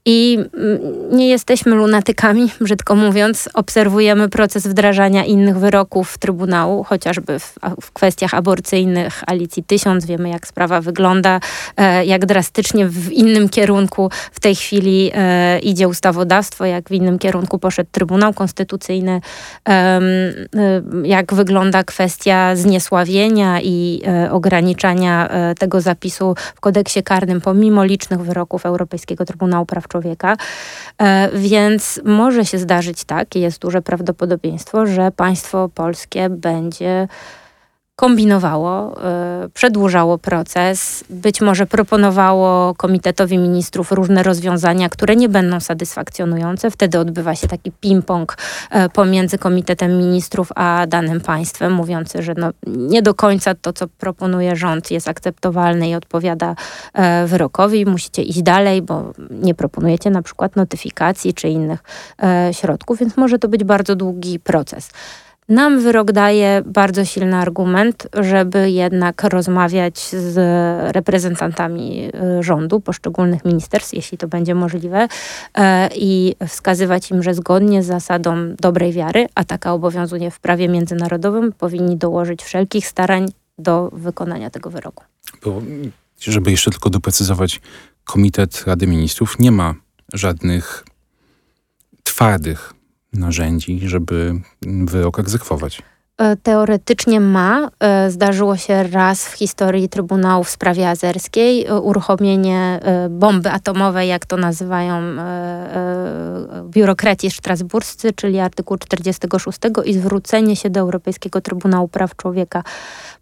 I 0.05 0.39
mm, 0.55 0.81
nie 1.17 1.29
jesteśmy 1.29 1.75
lunatykami, 1.75 2.51
brzydko 2.61 2.95
mówiąc. 2.95 3.49
Obserwujemy 3.55 4.29
proces 4.29 4.67
wdrażania 4.67 5.25
innych 5.25 5.59
wyroków 5.59 6.19
Trybunału, 6.19 6.85
chociażby 6.85 7.39
w, 7.39 7.55
w 7.81 7.93
kwestiach 7.93 8.35
aborcyjnych 8.35 9.23
Alicji 9.27 9.65
Tysiąc. 9.65 10.07
Wiemy, 10.07 10.29
jak 10.29 10.47
sprawa 10.47 10.81
wygląda, 10.81 11.41
e, 11.77 12.05
jak 12.05 12.27
drastycznie 12.27 12.87
w 12.87 13.13
innym 13.13 13.49
kierunku 13.49 14.11
w 14.33 14.41
tej 14.41 14.55
chwili 14.55 15.11
e, 15.15 15.59
idzie 15.59 15.89
ustawodawstwo, 15.89 16.65
jak 16.65 16.89
w 16.89 16.93
innym 16.93 17.19
kierunku 17.19 17.59
poszedł 17.59 17.91
Trybunał 17.93 18.33
Konstytucyjny, 18.33 19.21
e, 19.69 20.01
jak 21.05 21.35
wygląda 21.35 21.85
kwestia 21.85 22.57
zniesławienia 22.57 23.61
i 23.61 24.03
ograniczania 24.31 25.29
tego 25.59 25.81
zapisu 25.81 26.35
w 26.55 26.61
kodeksie 26.61 27.03
karnym, 27.03 27.41
pomimo 27.41 27.85
licznych 27.85 28.21
wyroków 28.21 28.67
Europejskiego 28.67 29.25
Trybunału 29.25 29.67
Praw 29.67 29.89
człowieka. 29.93 30.37
E, 30.99 31.29
więc 31.35 32.01
może 32.05 32.45
się 32.45 32.59
zdarzyć 32.59 33.05
tak, 33.05 33.37
jest 33.37 33.61
duże 33.61 33.83
prawdopodobieństwo, 33.83 34.87
że 34.87 35.11
państwo 35.11 35.69
polskie 35.75 36.31
będzie 36.31 37.09
kombinowało, 37.97 38.99
y, 39.45 39.49
przedłużało 39.49 40.19
proces, 40.19 41.05
być 41.11 41.41
może 41.41 41.67
proponowało 41.67 42.75
Komitetowi 42.75 43.39
Ministrów 43.39 43.93
różne 43.93 44.23
rozwiązania, 44.23 44.89
które 44.89 45.17
nie 45.17 45.29
będą 45.29 45.61
satysfakcjonujące. 45.61 46.71
Wtedy 46.71 46.99
odbywa 46.99 47.35
się 47.35 47.49
taki 47.49 47.73
ping-pong 47.85 48.33
y, 48.33 48.89
pomiędzy 48.89 49.39
Komitetem 49.39 49.99
Ministrów 49.99 50.49
a 50.55 50.87
danym 50.87 51.21
państwem, 51.21 51.73
mówiący, 51.73 52.23
że 52.23 52.35
no, 52.37 52.51
nie 52.67 53.03
do 53.03 53.15
końca 53.15 53.55
to, 53.55 53.73
co 53.73 53.89
proponuje 53.89 54.57
rząd 54.57 54.91
jest 54.91 55.09
akceptowalne 55.09 55.91
i 55.91 55.95
odpowiada 55.95 56.53
y, 56.53 57.27
wyrokowi. 57.27 57.87
Musicie 57.87 58.23
iść 58.23 58.43
dalej, 58.43 58.83
bo 58.83 59.13
nie 59.31 59.55
proponujecie 59.55 60.11
na 60.11 60.23
przykład 60.23 60.57
notyfikacji 60.57 61.35
czy 61.35 61.49
innych 61.49 61.81
środków, 62.53 62.99
więc 62.99 63.17
może 63.17 63.39
to 63.39 63.49
być 63.49 63.65
bardzo 63.65 63.97
długi 63.97 64.41
proces. 64.41 64.91
Nam 65.53 65.81
wyrok 65.81 66.13
daje 66.13 66.63
bardzo 66.67 67.05
silny 67.05 67.37
argument, 67.37 68.09
żeby 68.13 68.71
jednak 68.71 69.25
rozmawiać 69.25 69.99
z 70.01 70.37
reprezentantami 70.95 72.11
y, 72.39 72.43
rządu, 72.43 72.81
poszczególnych 72.81 73.45
ministerstw, 73.45 73.95
jeśli 73.95 74.19
to 74.19 74.29
będzie 74.29 74.55
możliwe, 74.55 75.09
e, 75.55 75.89
i 75.95 76.35
wskazywać 76.49 77.11
im, 77.11 77.23
że 77.23 77.35
zgodnie 77.35 77.83
z 77.83 77.87
zasadą 77.87 78.55
dobrej 78.61 78.93
wiary, 78.93 79.27
a 79.35 79.45
taka 79.45 79.73
obowiązuje 79.73 80.31
w 80.31 80.41
prawie 80.41 80.69
międzynarodowym, 80.69 81.53
powinni 81.53 81.97
dołożyć 81.97 82.43
wszelkich 82.43 82.87
starań 82.87 83.29
do 83.59 83.91
wykonania 83.93 84.51
tego 84.51 84.71
wyroku. 84.71 85.05
Bo, 85.45 85.63
żeby 86.21 86.51
jeszcze 86.51 86.71
tylko 86.71 86.91
doprecyzować, 86.91 87.61
Komitet 88.05 88.65
Rady 88.67 88.87
Ministrów 88.87 89.39
nie 89.39 89.53
ma 89.53 89.75
żadnych 90.13 90.85
twardych 92.03 92.75
narzędzi, 93.13 93.81
żeby 93.89 94.41
wyrok 94.63 95.19
egzekwować. 95.19 95.83
E, 96.23 96.37
teoretycznie 96.37 97.21
ma. 97.21 97.69
E, 97.81 98.11
zdarzyło 98.11 98.57
się 98.57 98.83
raz 98.83 99.29
w 99.29 99.33
historii 99.33 99.89
Trybunału 99.89 100.45
w 100.45 100.51
sprawie 100.51 100.89
azerskiej 100.89 101.67
e, 101.67 101.81
uruchomienie 101.81 102.81
bomby 103.11 103.51
atomowej, 103.51 104.09
jak 104.09 104.27
to 104.27 104.37
nazywają 104.37 105.03
biurokraci 106.65 107.31
strasburscy, 107.31 108.13
czyli 108.13 108.39
artykuł 108.39 108.77
46 108.77 109.59
i 109.85 109.95
zwrócenie 109.95 110.57
się 110.57 110.71
do 110.71 110.81
Europejskiego 110.81 111.41
Trybunału 111.41 111.89
Praw 111.89 112.17
Człowieka 112.17 112.63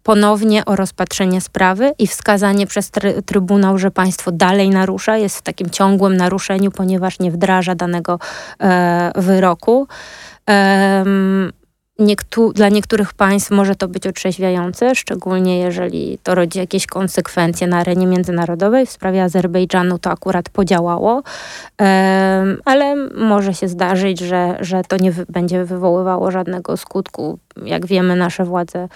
ponownie 0.03 0.65
o 0.65 0.75
rozpatrzenie 0.75 1.41
sprawy 1.41 1.93
i 1.99 2.07
wskazanie 2.07 2.67
przez 2.67 2.91
try 2.91 3.21
Trybunał, 3.21 3.77
że 3.77 3.91
państwo 3.91 4.31
dalej 4.31 4.69
narusza, 4.69 5.17
jest 5.17 5.37
w 5.37 5.41
takim 5.41 5.69
ciągłym 5.69 6.17
naruszeniu, 6.17 6.71
ponieważ 6.71 7.19
nie 7.19 7.31
wdraża 7.31 7.75
danego 7.75 8.19
wyroku. 9.15 9.87
Niektó 11.99 12.51
dla 12.53 12.69
niektórych 12.69 13.13
państw 13.13 13.51
może 13.51 13.75
to 13.75 13.87
być 13.87 14.07
otrzeźwiające, 14.07 14.95
szczególnie 14.95 15.59
jeżeli 15.59 16.17
to 16.23 16.35
rodzi 16.35 16.59
jakieś 16.59 16.87
konsekwencje 16.87 17.67
na 17.67 17.77
arenie 17.77 18.07
międzynarodowej. 18.07 18.85
W 18.85 18.91
sprawie 18.91 19.23
Azerbejdżanu 19.23 19.99
to 19.99 20.11
akurat 20.11 20.49
podziałało, 20.49 21.23
ale 22.65 22.95
może 23.15 23.53
się 23.53 23.67
zdarzyć, 23.67 24.19
że, 24.19 24.57
że 24.59 24.81
to 24.87 24.97
nie 24.97 25.13
będzie 25.29 25.65
wywoływało 25.65 26.31
żadnego 26.31 26.77
skutku. 26.77 27.39
Jak 27.65 27.85
wiemy, 27.85 28.15
nasze 28.15 28.45
władze 28.45 28.87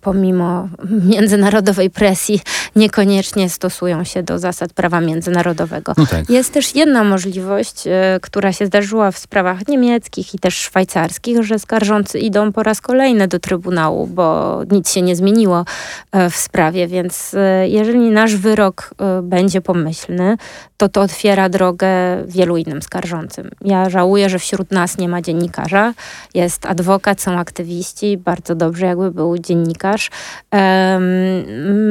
pomimo 0.00 0.68
międzynarodowej 1.04 1.90
presji, 1.90 2.40
niekoniecznie 2.76 3.50
stosują 3.50 4.04
się 4.04 4.22
do 4.22 4.38
zasad 4.38 4.72
prawa 4.72 5.00
międzynarodowego. 5.00 5.92
No 5.96 6.06
tak. 6.06 6.30
Jest 6.30 6.52
też 6.52 6.74
jedna 6.74 7.04
możliwość, 7.04 7.86
e, 7.86 8.18
która 8.22 8.52
się 8.52 8.66
zdarzyła 8.66 9.10
w 9.10 9.18
sprawach 9.18 9.68
niemieckich 9.68 10.34
i 10.34 10.38
też 10.38 10.54
szwajcarskich, 10.54 11.42
że 11.42 11.58
skarżący 11.58 12.18
idą 12.18 12.52
po 12.52 12.62
raz 12.62 12.80
kolejny 12.80 13.28
do 13.28 13.38
Trybunału, 13.38 14.06
bo 14.06 14.58
nic 14.70 14.92
się 14.92 15.02
nie 15.02 15.16
zmieniło 15.16 15.64
e, 16.12 16.30
w 16.30 16.36
sprawie, 16.36 16.86
więc 16.86 17.36
jeżeli 17.64 18.10
nasz 18.10 18.36
wyrok 18.36 18.94
będzie 19.22 19.60
pomyślny, 19.60 20.36
to 20.80 20.88
to 20.88 21.00
otwiera 21.00 21.48
drogę 21.48 21.88
wielu 22.26 22.56
innym 22.56 22.82
skarżącym. 22.82 23.50
Ja 23.64 23.90
żałuję, 23.90 24.30
że 24.30 24.38
wśród 24.38 24.70
nas 24.70 24.98
nie 24.98 25.08
ma 25.08 25.22
dziennikarza. 25.22 25.94
Jest 26.34 26.66
adwokat, 26.66 27.20
są 27.20 27.38
aktywiści. 27.38 28.16
Bardzo 28.16 28.54
dobrze, 28.54 28.86
jakby 28.86 29.10
był 29.10 29.38
dziennikarz. 29.38 30.10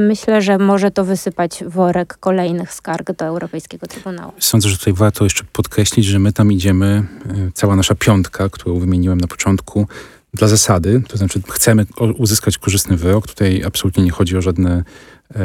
Myślę, 0.07 0.41
że 0.41 0.57
może 0.57 0.91
to 0.91 1.05
wysypać 1.05 1.63
worek 1.67 2.17
kolejnych 2.19 2.73
skarg 2.73 3.11
do 3.11 3.25
Europejskiego 3.25 3.87
Trybunału. 3.87 4.33
Sądzę, 4.39 4.69
że 4.69 4.77
tutaj 4.77 4.93
warto 4.93 5.23
jeszcze 5.23 5.43
podkreślić, 5.53 6.05
że 6.05 6.19
my 6.19 6.33
tam 6.33 6.51
idziemy, 6.51 7.03
e, 7.29 7.51
cała 7.53 7.75
nasza 7.75 7.95
piątka, 7.95 8.49
którą 8.49 8.79
wymieniłem 8.79 9.21
na 9.21 9.27
początku, 9.27 9.87
dla 10.33 10.47
zasady, 10.47 11.01
to 11.07 11.17
znaczy 11.17 11.41
chcemy 11.49 11.85
uzyskać 12.17 12.57
korzystny 12.57 12.97
wyrok. 12.97 13.27
Tutaj 13.27 13.63
absolutnie 13.65 14.03
nie 14.03 14.11
chodzi 14.11 14.37
o 14.37 14.41
żadne 14.41 14.83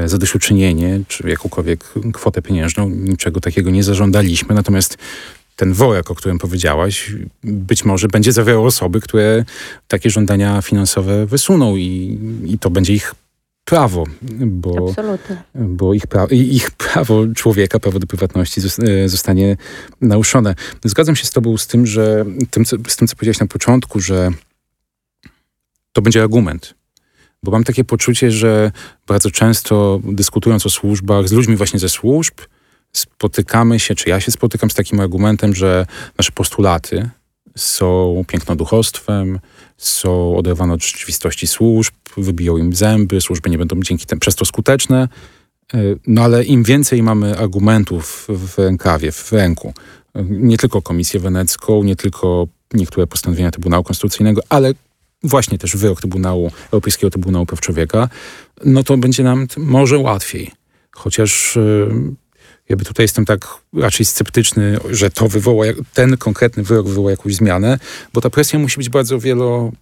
zadośćuczynienie, 0.07 1.01
czy 1.09 1.29
jakąkolwiek 1.29 1.85
kwotę 2.13 2.43
pieniężną. 2.43 2.89
Niczego 2.89 3.41
takiego 3.41 3.71
nie 3.71 3.83
zażądaliśmy. 3.83 4.55
Natomiast 4.55 4.99
ten 5.57 5.73
worek, 5.73 6.11
o 6.11 6.15
którym 6.15 6.39
powiedziałaś, 6.39 7.13
być 7.45 7.85
może 7.85 8.09
będzie 8.09 8.33
zawierał 8.33 8.67
osoby, 8.67 9.01
które 9.01 9.45
takie 9.89 10.11
żądania 10.11 10.63
finansowe 10.63 11.27
wysuną 11.27 11.77
i, 11.77 12.19
i 12.47 12.59
to 12.59 12.71
będzie 12.71 12.95
ich 12.95 13.15
prawo, 13.65 14.05
bo, 14.47 14.95
bo 15.55 15.95
ich, 15.95 16.07
pra 16.07 16.27
ich 16.31 16.71
prawo 16.71 17.27
człowieka, 17.35 17.79
prawo 17.79 17.99
do 17.99 18.07
prywatności 18.07 18.61
e, 18.61 19.09
zostanie 19.09 19.57
naruszone. 20.01 20.55
Zgadzam 20.85 21.17
się 21.17 21.27
z 21.27 21.31
tobą 21.31 21.57
z 21.57 21.67
tym, 21.67 21.87
że 21.87 22.25
tym, 22.51 22.67
z 22.67 22.97
tym, 22.97 23.09
co 23.09 23.17
powiedziałeś 23.17 23.41
na 23.41 23.47
początku, 23.47 24.01
że 24.01 24.31
to 25.93 26.03
będzie 26.03 26.23
argument. 26.23 26.75
Bo 27.45 27.51
mam 27.51 27.65
takie 27.65 27.85
poczucie, 27.85 28.31
że 28.31 28.73
bardzo 29.07 29.31
często 29.31 30.01
dyskutując 30.05 30.67
o 30.67 30.71
służbach 30.71 31.29
z 31.29 31.33
ludźmi 31.33 31.57
właśnie 31.57 31.79
ze 31.79 31.89
służb, 31.89 32.35
spotykamy 32.93 33.81
się, 33.81 33.95
czy 33.95 34.09
ja 34.09 34.21
się 34.21 34.31
spotykam 34.31 34.71
z 34.71 34.75
takim 34.75 35.01
argumentem, 35.01 35.55
że 35.55 35.87
nasze 36.19 36.33
postulaty 36.33 37.11
są 37.57 38.25
pięknoduchostwem, 38.29 39.41
są 39.77 40.37
oderwane 40.37 40.73
od 40.73 40.85
rzeczywistości 40.85 41.47
służb, 41.47 41.95
wybiją 42.17 42.57
im 42.57 42.73
zęby, 42.73 43.21
służby 43.21 43.51
nie 43.51 43.59
będą 43.59 43.83
dzięki 43.83 44.07
temu 44.07 44.21
przez 44.21 44.35
to 44.35 44.45
skuteczne. 44.45 45.09
E, 45.75 45.79
no 46.07 46.23
ale 46.23 46.45
im 46.45 46.63
więcej 46.63 47.03
mamy 47.03 47.39
argumentów 47.39 48.27
w 48.29 48.59
rękawie, 48.59 49.13
w 49.13 49.33
ręku, 49.33 49.75
nie 50.25 50.57
tylko 50.57 50.83
Komisję 50.83 51.21
Wenecką, 51.21 51.83
nie 51.83 51.97
tylko 51.97 52.47
niektóre 52.75 53.07
postanowienia 53.07 53.51
Trybunału 53.51 53.85
Konstytucyjnego, 53.85 54.41
ale 54.49 54.73
właśnie 55.25 55.59
też 55.59 55.77
wyrok 55.77 56.01
Trybunału, 56.01 56.51
Europejskiego 56.73 57.11
Trybunału 57.11 57.47
Praw 57.47 57.61
Człowieka, 57.61 58.09
no 58.65 58.83
to 58.83 58.97
będzie 58.97 59.23
nam 59.23 59.47
może 59.57 59.99
łatwiej. 59.99 60.51
Chociaż 60.91 61.57
e, 61.57 61.61
jakby 62.69 62.85
tutaj 62.85 63.05
jestem 63.05 63.25
tak 63.25 63.47
raczej 63.75 64.07
sceptyczny, 64.07 64.79
że 64.91 65.11
to 65.11 65.29
wywoła, 65.29 65.65
ten 65.95 66.17
konkretny 66.17 66.63
wyrok 66.63 66.89
wywoła 66.89 67.11
jakąś 67.11 67.35
zmianę, 67.35 67.79
bo 68.13 68.21
ta 68.21 68.31
presja 68.31 68.59
musi 68.59 68.77
być 68.77 68.89
bardzo 68.89 69.19
wielo, 69.19 69.73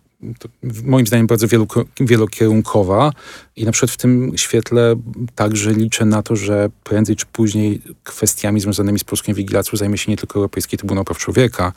moim 0.84 1.06
zdaniem 1.06 1.26
bardzo 1.26 1.46
wielokierunkowa 2.00 3.12
i 3.56 3.64
na 3.64 3.72
przykład 3.72 3.90
w 3.90 3.96
tym 3.96 4.32
świetle 4.36 4.96
także 5.34 5.72
liczę 5.72 6.04
na 6.04 6.22
to, 6.22 6.36
że 6.36 6.70
prędzej 6.84 7.16
czy 7.16 7.26
później 7.26 7.82
kwestiami 8.04 8.60
związanymi 8.60 8.98
z 8.98 9.04
polską 9.04 9.32
inwigilacją 9.32 9.76
zajmie 9.76 9.98
się 9.98 10.10
nie 10.10 10.16
tylko 10.16 10.34
Europejski 10.34 10.76
Trybunał 10.76 11.04
Praw 11.04 11.18
Człowieka, 11.18 11.72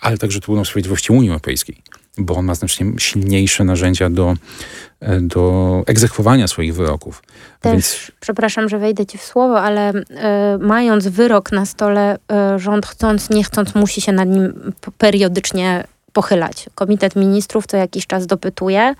ale 0.00 0.18
także 0.18 0.40
Trybunał 0.40 0.64
Sprawiedliwości 0.64 1.12
Unii 1.12 1.28
Europejskiej, 1.28 1.76
bo 2.18 2.34
on 2.34 2.44
ma 2.44 2.54
znacznie 2.54 2.86
silniejsze 2.98 3.64
narzędzia 3.64 4.10
do, 4.10 4.34
e, 5.00 5.20
do 5.20 5.82
egzekwowania 5.86 6.48
swoich 6.48 6.74
wyroków. 6.74 7.22
Też, 7.60 7.72
Więc... 7.72 8.12
przepraszam, 8.20 8.68
że 8.68 8.78
wejdę 8.78 9.06
ci 9.06 9.18
w 9.18 9.22
słowo, 9.22 9.60
ale 9.60 9.92
y, 9.94 10.02
mając 10.60 11.08
wyrok 11.08 11.52
na 11.52 11.66
stole, 11.66 12.16
y, 12.56 12.58
rząd 12.58 12.86
chcąc, 12.86 13.30
nie 13.30 13.44
chcąc, 13.44 13.74
musi 13.74 14.00
się 14.00 14.12
nad 14.12 14.28
nim 14.28 14.72
periodycznie 14.98 15.84
pochylać. 16.14 16.66
Komitet 16.74 17.16
Ministrów 17.16 17.66
co 17.66 17.76
jakiś 17.76 18.06
czas 18.06 18.26
dopytuje, 18.26 18.94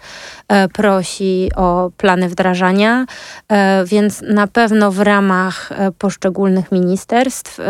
e, 0.48 0.68
prosi 0.68 1.50
o 1.56 1.90
plany 1.96 2.28
wdrażania, 2.28 3.06
e, 3.48 3.84
więc 3.84 4.22
na 4.22 4.46
pewno 4.46 4.90
w 4.92 5.00
ramach 5.00 5.72
e, 5.72 5.92
poszczególnych 5.92 6.72
ministerstw, 6.72 7.60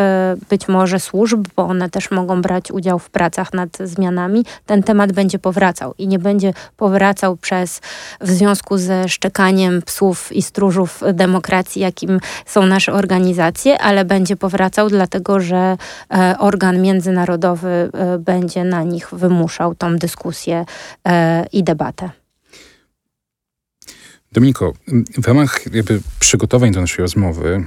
być 0.50 0.68
może 0.68 1.00
służb, 1.00 1.48
bo 1.56 1.62
one 1.62 1.90
też 1.90 2.10
mogą 2.10 2.42
brać 2.42 2.70
udział 2.70 2.98
w 2.98 3.10
pracach 3.10 3.54
nad 3.54 3.68
zmianami, 3.78 4.44
ten 4.66 4.82
temat 4.82 5.12
będzie 5.12 5.38
powracał 5.38 5.94
i 5.98 6.08
nie 6.08 6.18
będzie 6.18 6.52
powracał 6.76 7.36
przez 7.36 7.80
w 8.20 8.30
związku 8.30 8.78
ze 8.78 9.08
szczekaniem 9.08 9.82
psów 9.82 10.32
i 10.32 10.42
stróżów 10.42 11.02
demokracji, 11.12 11.82
jakim 11.82 12.20
są 12.46 12.66
nasze 12.66 12.92
organizacje, 12.92 13.78
ale 13.80 14.04
będzie 14.04 14.36
powracał 14.36 14.88
dlatego, 14.88 15.40
że 15.40 15.76
organ 16.38 16.82
międzynarodowy 16.82 17.90
będzie 18.18 18.64
na 18.64 18.82
nich 18.82 19.08
wymuszał 19.12 19.33
wymuszał 19.34 19.74
tą 19.74 19.96
dyskusję 19.96 20.64
e, 21.08 21.46
i 21.52 21.64
debatę. 21.64 22.10
Dominiko, 24.32 24.72
w 25.22 25.26
ramach 25.26 25.74
jakby 25.74 26.00
przygotowań 26.20 26.72
do 26.72 26.80
naszej 26.80 27.02
rozmowy 27.02 27.64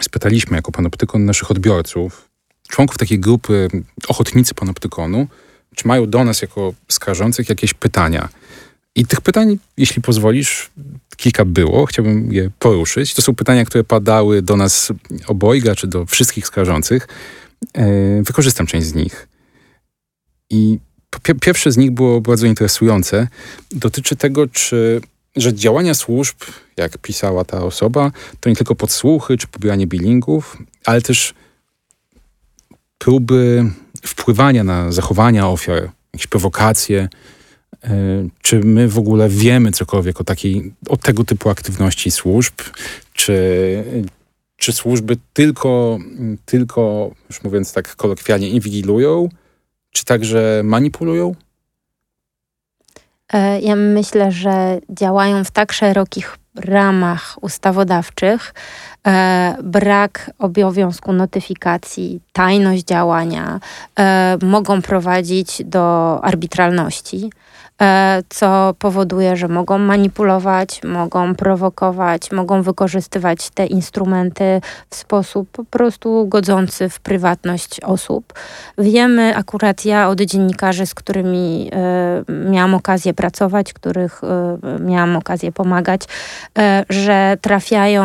spytaliśmy 0.00 0.56
jako 0.56 0.72
panoptykon 0.72 1.24
naszych 1.24 1.50
odbiorców, 1.50 2.28
członków 2.68 2.98
takiej 2.98 3.20
grupy 3.20 3.68
ochotnicy 4.08 4.54
panoptykonu, 4.54 5.26
czy 5.74 5.88
mają 5.88 6.10
do 6.10 6.24
nas 6.24 6.42
jako 6.42 6.74
skarżących 6.88 7.48
jakieś 7.48 7.74
pytania. 7.74 8.28
I 8.94 9.06
tych 9.06 9.20
pytań, 9.20 9.58
jeśli 9.76 10.02
pozwolisz, 10.02 10.70
kilka 11.16 11.44
było, 11.44 11.86
chciałbym 11.86 12.32
je 12.32 12.50
poruszyć. 12.58 13.14
To 13.14 13.22
są 13.22 13.34
pytania, 13.34 13.64
które 13.64 13.84
padały 13.84 14.42
do 14.42 14.56
nas 14.56 14.92
obojga, 15.26 15.74
czy 15.74 15.86
do 15.86 16.06
wszystkich 16.06 16.46
skarżących. 16.46 17.08
E, 17.74 18.22
wykorzystam 18.22 18.66
część 18.66 18.86
z 18.86 18.94
nich. 18.94 19.28
I 20.50 20.78
pierwsze 21.40 21.72
z 21.72 21.76
nich 21.76 21.90
było 21.90 22.20
bardzo 22.20 22.46
interesujące. 22.46 23.28
Dotyczy 23.70 24.16
tego, 24.16 24.46
czy, 24.46 25.00
że 25.36 25.54
działania 25.54 25.94
służb, 25.94 26.36
jak 26.76 26.98
pisała 26.98 27.44
ta 27.44 27.64
osoba, 27.64 28.12
to 28.40 28.50
nie 28.50 28.56
tylko 28.56 28.74
podsłuchy 28.74 29.36
czy 29.38 29.46
pobieranie 29.46 29.86
billingów, 29.86 30.58
ale 30.84 31.02
też 31.02 31.34
próby 32.98 33.70
wpływania 34.06 34.64
na 34.64 34.92
zachowania 34.92 35.48
ofiar, 35.48 35.90
jakieś 36.12 36.26
prowokacje. 36.26 37.08
E, 37.84 37.90
czy 38.42 38.60
my 38.60 38.88
w 38.88 38.98
ogóle 38.98 39.28
wiemy 39.28 39.72
cokolwiek 39.72 40.20
o, 40.20 40.24
takiej, 40.24 40.72
o 40.88 40.96
tego 40.96 41.24
typu 41.24 41.50
aktywności 41.50 42.10
służb? 42.10 42.54
Czy, 43.12 43.84
czy 44.56 44.72
służby 44.72 45.16
tylko, 45.32 45.98
tylko, 46.44 47.10
już 47.30 47.44
mówiąc 47.44 47.72
tak 47.72 47.96
kolokwialnie, 47.96 48.48
inwigilują? 48.48 49.28
Czy 49.96 50.04
także 50.04 50.60
manipulują? 50.64 51.34
E, 53.32 53.60
ja 53.60 53.76
myślę, 53.76 54.32
że 54.32 54.78
działają 54.90 55.44
w 55.44 55.50
tak 55.50 55.72
szerokich 55.72 56.38
ramach 56.54 57.36
ustawodawczych, 57.40 58.54
e, 59.06 59.56
brak 59.62 60.30
obowiązku 60.38 61.12
notyfikacji, 61.12 62.20
tajność 62.32 62.84
działania 62.84 63.60
e, 63.98 64.38
mogą 64.42 64.82
prowadzić 64.82 65.62
do 65.64 66.18
arbitralności. 66.24 67.30
E, 67.82 68.22
co 68.28 68.74
powoduje, 68.78 69.36
że 69.36 69.48
mogą 69.48 69.78
manipulować, 69.78 70.80
mogą 70.84 71.34
prowokować, 71.34 72.32
mogą 72.32 72.62
wykorzystywać 72.62 73.50
te 73.50 73.66
instrumenty 73.66 74.60
w 74.90 74.96
sposób 74.96 75.48
po 75.50 75.64
prostu 75.64 76.26
godzący 76.28 76.88
w 76.88 77.00
prywatność 77.00 77.80
osób. 77.80 78.32
Wiemy, 78.78 79.36
akurat 79.36 79.84
ja 79.84 80.08
od 80.08 80.20
dziennikarzy, 80.20 80.86
z 80.86 80.94
którymi 80.94 81.70
e, 81.72 82.50
miałam 82.50 82.74
okazję 82.74 83.14
pracować, 83.14 83.72
których 83.72 84.20
e, 84.24 84.58
miałam 84.80 85.16
okazję 85.16 85.52
pomagać, 85.52 86.02
że 86.90 87.36
trafiają 87.40 88.04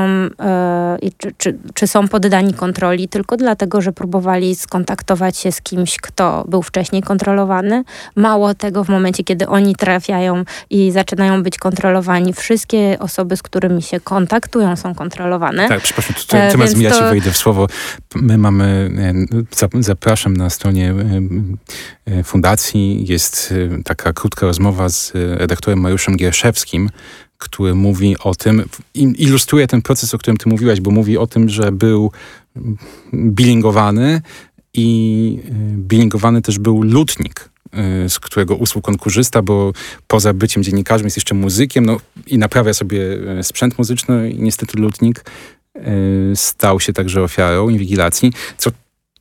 i 1.02 1.12
czy, 1.18 1.32
czy, 1.38 1.58
czy 1.74 1.88
są 1.88 2.08
poddani 2.08 2.54
kontroli 2.54 3.08
tylko 3.08 3.38
dlatego, 3.38 3.82
że 3.82 3.92
próbowali 3.92 4.56
skontaktować 4.56 5.38
się 5.38 5.52
z 5.52 5.62
kimś, 5.62 5.98
kto 5.98 6.44
był 6.48 6.62
wcześniej 6.62 7.02
kontrolowany. 7.02 7.84
Mało 8.16 8.54
tego, 8.54 8.84
w 8.84 8.90
momencie, 8.90 9.24
kiedy 9.24 9.48
oni 9.48 9.61
oni 9.62 9.76
trafiają 9.76 10.44
i 10.70 10.92
zaczynają 10.92 11.44
być 11.44 11.58
kontrolowani. 11.58 12.34
Wszystkie 12.34 12.98
osoby, 13.00 13.38
z 13.38 13.42
którymi 13.42 13.82
się 13.82 14.00
kontaktują, 14.00 14.76
są 14.76 14.96
kontrolowane. 14.96 15.68
Tak, 15.68 15.82
przepraszam, 15.82 16.16
tutaj, 16.16 16.52
zamiast 16.52 16.78
mi 16.78 16.84
ja 16.84 16.92
ci 16.92 17.04
wejdę 17.04 17.32
w 17.32 17.38
słowo. 17.38 17.68
My 18.16 18.38
mamy, 18.38 18.92
e, 19.62 19.84
zapraszam 19.84 20.38
na 20.38 20.50
stronie 20.50 20.94
e, 22.08 22.20
e, 22.20 22.24
fundacji, 22.24 23.06
jest 23.08 23.54
taka 23.84 24.14
krótka 24.14 24.46
rozmowa 24.46 24.90
z 24.90 25.12
redaktorem 25.14 25.80
Mariuszem 25.80 26.18
Gierszewskim, 26.18 26.90
który 27.38 27.76
mówi 27.76 28.16
o 28.20 28.36
tym, 28.36 28.64
ilustruje 28.96 29.68
ten 29.68 29.82
proces, 29.82 30.14
o 30.14 30.18
którym 30.18 30.38
ty 30.38 30.50
mówiłaś, 30.50 30.82
bo 30.82 30.92
mówi 30.92 31.18
o 31.18 31.28
tym, 31.28 31.50
że 31.50 31.72
był 31.72 32.12
billingowany 33.14 34.22
i 34.74 35.40
billingowany 35.76 36.42
też 36.42 36.60
był 36.60 36.84
lutnik 36.84 37.51
z 38.08 38.20
którego 38.20 38.56
usług 38.56 38.90
on 38.90 38.98
korzysta, 38.98 39.42
bo 39.42 39.74
poza 40.08 40.34
byciem 40.34 40.64
dziennikarzem 40.64 41.06
jest 41.06 41.18
jeszcze 41.18 41.36
muzykiem 41.36 41.86
no, 41.86 41.98
i 42.28 42.38
naprawia 42.38 42.74
sobie 42.74 43.00
y, 43.40 43.44
sprzęt 43.44 43.78
muzyczny 43.78 44.32
i 44.32 44.40
niestety 44.40 44.78
lutnik 44.78 45.26
y, 45.76 45.82
stał 46.36 46.80
się 46.80 46.94
także 46.94 47.24
ofiarą 47.24 47.70
inwigilacji, 47.70 48.34
co 48.58 48.72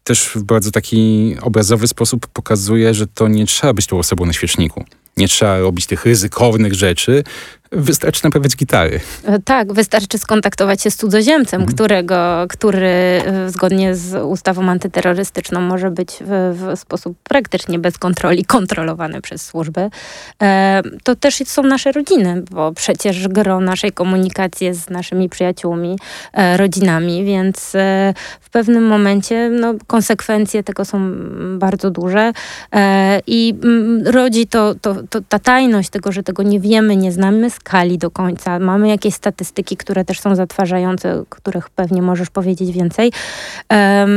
też 0.04 0.30
w 0.34 0.42
bardzo 0.42 0.70
taki 0.70 1.36
obrazowy 1.40 1.88
sposób 1.88 2.26
pokazuje, 2.26 2.94
że 2.94 3.06
to 3.06 3.28
nie 3.28 3.46
trzeba 3.46 3.72
być 3.72 3.86
tą 3.86 3.98
osobą 3.98 4.26
na 4.26 4.32
świeczniku. 4.32 4.84
Nie 5.16 5.28
trzeba 5.28 5.58
robić 5.58 5.86
tych 5.86 6.04
ryzykownych 6.04 6.74
rzeczy, 6.74 7.24
Wystarczy 7.72 8.24
naprawiać 8.24 8.56
gitary. 8.56 9.00
E, 9.24 9.38
tak, 9.38 9.72
wystarczy 9.72 10.18
skontaktować 10.18 10.82
się 10.82 10.90
z 10.90 10.96
cudzoziemcem, 10.96 11.60
mhm. 11.60 11.76
którego, 11.76 12.46
który 12.48 12.88
e, 12.88 13.50
zgodnie 13.50 13.94
z 13.94 14.24
ustawą 14.24 14.68
antyterrorystyczną 14.68 15.60
może 15.60 15.90
być 15.90 16.10
w, 16.20 16.56
w, 16.58 16.78
sposób 16.78 17.18
praktycznie 17.22 17.78
bez 17.78 17.98
kontroli 17.98 18.44
kontrolowany 18.44 19.20
przez 19.20 19.46
służby. 19.46 19.90
E, 20.42 20.82
to 21.04 21.16
też 21.16 21.42
są 21.46 21.62
nasze 21.62 21.92
rodziny, 21.92 22.42
bo 22.50 22.72
przecież 22.72 23.28
gro 23.28 23.60
naszej 23.60 23.92
komunikacji 23.92 24.66
jest 24.66 24.84
z 24.84 24.90
naszymi 24.90 25.28
przyjaciółmi, 25.28 25.98
e, 26.32 26.56
rodzinami, 26.56 27.24
więc 27.24 27.74
e, 27.74 28.14
w 28.40 28.50
pewnym 28.50 28.86
momencie 28.86 29.50
no, 29.50 29.74
konsekwencje 29.86 30.62
tego 30.62 30.84
są 30.84 31.12
bardzo 31.58 31.90
duże 31.90 32.32
i 33.26 33.54
m, 33.64 34.02
rodzi 34.06 34.46
to, 34.46 34.74
to, 34.74 34.96
to 35.10 35.20
ta 35.28 35.38
tajność 35.38 35.90
tego, 35.90 36.12
że 36.12 36.22
tego 36.22 36.42
nie 36.42 36.60
wiemy, 36.60 36.96
nie 36.96 37.12
znamy, 37.12 37.50
skali 37.60 37.98
do 37.98 38.10
końca. 38.10 38.58
Mamy 38.58 38.88
jakieś 38.88 39.14
statystyki, 39.14 39.76
które 39.76 40.04
też 40.04 40.20
są 40.20 40.34
zatwarzające, 40.34 41.24
których 41.28 41.70
pewnie 41.70 42.02
możesz 42.02 42.30
powiedzieć 42.30 42.72
więcej. 42.72 43.12
Um, 43.70 44.10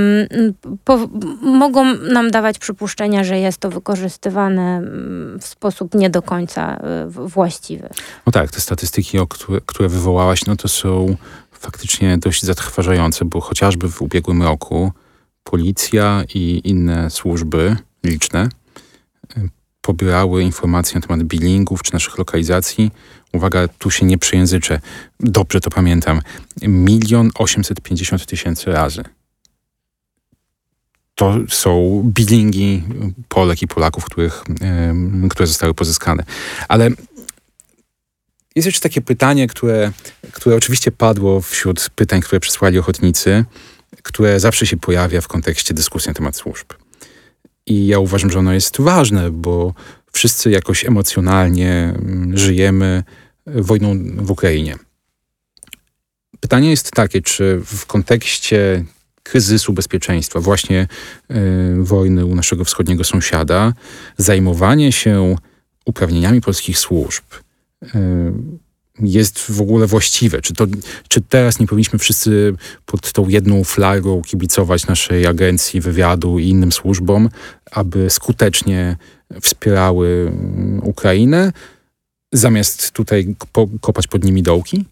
po, 0.84 0.99
mogą 1.41 1.93
nam 1.93 2.32
dawać 2.32 2.60
przypuszczenia, 2.60 3.23
że 3.23 3.39
jest 3.39 3.58
to 3.58 3.69
wykorzystywane 3.69 4.77
mm, 4.77 5.39
w 5.39 5.45
sposób 5.45 5.95
nie 5.95 6.10
do 6.10 6.21
końca 6.21 6.77
e, 6.77 7.06
właściwy. 7.08 7.89
No 8.25 8.32
tak, 8.32 8.51
te 8.51 8.62
statystyki, 8.62 9.19
o 9.19 9.27
które, 9.27 9.62
które 9.65 9.89
wywołałaś, 9.89 10.45
no 10.45 10.56
to 10.56 10.67
są 10.67 11.15
faktycznie 11.51 12.17
dość 12.17 12.43
zatrważające, 12.43 13.25
bo 13.25 13.41
chociażby 13.41 13.89
w 13.89 14.01
ubiegłym 14.01 14.43
roku 14.43 14.91
policja 15.43 16.23
i 16.34 16.62
inne 16.63 17.10
służby 17.10 17.75
liczne 18.03 18.49
pobierały 19.84 20.43
informacje 20.43 20.96
na 20.96 21.08
temat 21.08 21.24
billingów 21.24 21.84
czy 21.84 21.93
naszych 21.93 22.17
lokalizacji. 22.17 22.91
Uwaga, 23.34 23.67
tu 23.67 23.91
się 23.91 24.06
nie 24.06 24.17
przejęzyczę. 24.17 24.80
Dobrze 25.19 25.62
to 25.62 25.69
pamiętam. 25.69 26.22
Milion 26.62 27.30
osiemset 27.36 27.82
pięćdziesiąt 27.82 28.26
tysięcy 28.26 28.72
razy. 28.72 29.04
To 31.15 31.36
są 31.50 32.02
billingi 32.06 32.84
Polek 33.30 33.62
i 33.62 33.67
Polaków, 33.67 34.06
których, 34.06 34.43
yy, 35.22 35.30
które 35.30 35.48
zostały 35.48 35.74
pozyskane. 35.74 36.24
Ale 36.67 36.89
jest 38.56 38.65
jeszcze 38.65 38.82
takie 38.82 39.02
pytanie, 39.02 39.48
które, 39.48 39.91
które 40.32 40.56
oczywiście 40.56 40.91
padło 40.91 41.41
wśród 41.41 41.89
pytań, 41.96 42.22
które 42.22 42.39
przysłali 42.39 42.80
ochotnicy, 42.80 43.46
które 44.04 44.39
zawsze 44.39 44.65
się 44.65 44.78
pojawia 44.78 45.22
w 45.22 45.28
kontekście 45.28 45.74
dyskusji 45.74 46.10
na 46.10 46.13
temat 46.13 46.36
służb. 46.36 46.67
I 47.65 47.88
ja 47.88 47.99
uważam, 47.99 48.32
że 48.32 48.39
ono 48.39 48.54
jest 48.54 48.82
ważne, 48.82 49.32
bo 49.32 49.73
wszyscy 50.12 50.52
jakoś 50.52 50.86
emocjonalnie 50.86 51.71
mm, 51.71 52.38
żyjemy 52.38 53.04
wojną 53.45 53.95
w 54.17 54.32
Ukrainie. 54.32 54.76
Pytanie 56.39 56.69
jest 56.69 56.91
takie, 56.91 57.21
czy 57.21 57.62
w 57.65 57.86
kontekście 57.86 58.86
kryzysu 59.23 59.73
bezpieczeństwa, 59.73 60.39
właśnie 60.39 60.88
y, 61.32 61.36
wojny 61.78 62.26
u 62.26 62.36
naszego 62.36 62.65
wschodniego 62.65 63.04
sąsiada, 63.04 63.73
zajmowanie 64.17 64.91
się 64.91 65.36
uprawnieniami 65.86 66.41
polskich 66.41 66.80
służb 66.80 67.23
y, 67.84 67.88
jest 68.99 69.39
w 69.51 69.62
ogóle 69.62 69.88
właściwe? 69.88 70.41
Czy, 70.41 70.53
to, 70.53 70.65
czy 71.08 71.21
teraz 71.21 71.60
nie 71.60 71.67
powinniśmy 71.67 71.99
wszyscy 71.99 72.53
pod 72.86 73.12
tą 73.12 73.27
jedną 73.27 73.63
flagą 73.63 74.21
kibicować 74.21 74.88
naszej 74.88 75.27
agencji 75.27 75.82
wywiadu 75.82 76.39
i 76.39 76.49
innym 76.49 76.71
służbom, 76.71 77.29
aby 77.71 78.10
skutecznie 78.10 78.97
wspierały 79.41 80.32
mm, 80.32 80.79
Ukrainę, 80.84 81.51
zamiast 82.32 82.91
tutaj 82.91 83.36
kopać 83.82 84.08
pod 84.08 84.23
nimi 84.23 84.43
dołki? 84.43 84.86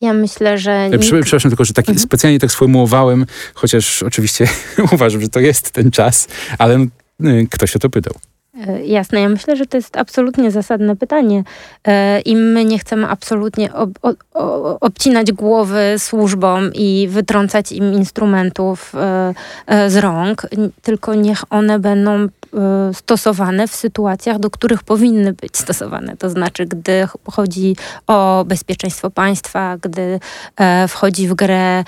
Ja 0.00 0.12
myślę, 0.12 0.58
że. 0.58 0.90
Nikt... 0.90 1.04
Przepraszam 1.04 1.50
tylko, 1.50 1.64
że 1.64 1.74
tak 1.74 1.88
mhm. 1.88 1.98
specjalnie 1.98 2.38
tak 2.38 2.50
sformułowałem, 2.50 3.26
chociaż 3.54 4.02
oczywiście 4.02 4.48
uważam, 4.92 5.20
że 5.20 5.28
to 5.28 5.40
jest 5.40 5.70
ten 5.70 5.90
czas, 5.90 6.28
ale 6.58 6.86
y, 7.24 7.46
ktoś 7.50 7.76
o 7.76 7.78
to 7.78 7.90
pytał. 7.90 8.14
E, 8.64 8.86
jasne, 8.86 9.20
ja 9.20 9.28
myślę, 9.28 9.56
że 9.56 9.66
to 9.66 9.76
jest 9.76 9.96
absolutnie 9.96 10.50
zasadne 10.50 10.96
pytanie 10.96 11.44
e, 11.84 12.20
i 12.20 12.36
my 12.36 12.64
nie 12.64 12.78
chcemy 12.78 13.08
absolutnie 13.08 13.74
ob, 13.74 13.90
ob, 14.02 14.16
obcinać 14.80 15.32
głowy 15.32 15.94
służbom 15.98 16.70
i 16.74 17.08
wytrącać 17.10 17.72
im 17.72 17.92
instrumentów 17.92 18.92
e, 19.66 19.90
z 19.90 19.96
rąk, 19.96 20.46
tylko 20.82 21.14
niech 21.14 21.52
one 21.52 21.78
będą 21.78 22.28
stosowane 22.92 23.68
w 23.68 23.74
sytuacjach, 23.74 24.38
do 24.38 24.50
których 24.50 24.82
powinny 24.82 25.32
być 25.32 25.58
stosowane. 25.58 26.16
To 26.16 26.30
znaczy, 26.30 26.66
gdy 26.66 27.08
chodzi 27.30 27.76
o 28.06 28.44
bezpieczeństwo 28.46 29.10
państwa, 29.10 29.76
gdy 29.80 30.20
wchodzi 30.88 31.28
w 31.28 31.34
grę 31.34 31.84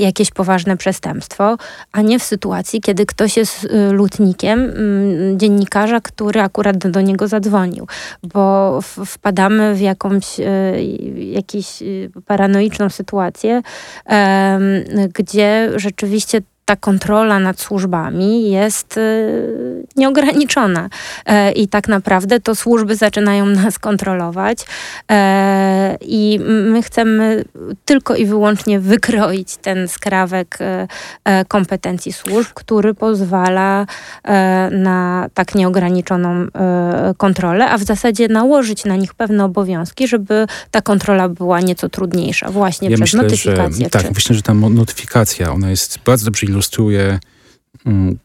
jakieś 0.00 0.30
poważne 0.30 0.76
przestępstwo, 0.76 1.56
a 1.92 2.02
nie 2.02 2.18
w 2.18 2.22
sytuacji, 2.22 2.80
kiedy 2.80 3.06
ktoś 3.06 3.36
jest 3.36 3.68
lutnikiem 3.90 4.60
mm, 4.60 5.38
dziennikarza, 5.38 6.00
który 6.04 6.40
akurat 6.40 6.78
do 6.78 7.00
niego 7.00 7.28
zadzwonił, 7.28 7.86
bo 8.22 8.78
wpadamy 9.06 9.74
w 9.74 9.80
jakąś 9.80 10.40
y, 10.40 10.44
jakąś 11.14 11.82
paranoiczną 12.26 12.88
sytuację, 12.90 13.62
gdzie 15.14 15.70
rzeczywiście 15.76 16.40
ta 16.64 16.76
kontrola 16.76 17.38
nad 17.38 17.60
służbami 17.60 18.50
jest 18.50 18.96
y, 18.96 19.86
nieograniczona. 19.96 20.88
E, 21.26 21.52
I 21.52 21.68
tak 21.68 21.88
naprawdę 21.88 22.40
to 22.40 22.54
służby 22.54 22.96
zaczynają 22.96 23.46
nas 23.64 23.78
kontrolować 23.78 24.58
e, 25.10 25.96
i 26.00 26.40
my 26.44 26.82
chcemy 26.82 27.44
tylko 27.84 28.16
i 28.16 28.26
wyłącznie 28.26 28.80
wykroić 28.80 29.56
ten 29.56 29.88
skrawek 29.88 30.58
e, 31.24 31.44
kompetencji 31.48 32.12
służb, 32.12 32.50
który 32.54 32.94
pozwala 32.94 33.86
na 34.70 35.28
tak 35.34 35.54
nieograniczoną 35.54 36.46
kontrolę, 37.16 37.70
a 37.70 37.78
w 37.78 37.82
zasadzie 37.82 38.28
nałożyć 38.28 38.84
na 38.84 38.96
nich 38.96 39.14
pewne 39.14 39.44
obowiązki, 39.44 40.08
żeby 40.08 40.46
ta 40.70 40.82
kontrola 40.82 41.28
była 41.28 41.60
nieco 41.60 41.88
trudniejsza 41.88 42.50
właśnie 42.50 42.90
ja 42.90 42.96
przez 42.96 43.00
myślę, 43.00 43.22
notyfikację. 43.22 43.84
Że, 43.84 43.90
tak, 43.90 44.14
myślę, 44.14 44.36
że 44.36 44.42
ta 44.42 44.54
notyfikacja, 44.54 45.52
ona 45.52 45.70
jest 45.70 45.98
bardzo 46.04 46.24
dobrze 46.24 46.46
ilustruje 46.54 47.18
mm, 47.86 48.18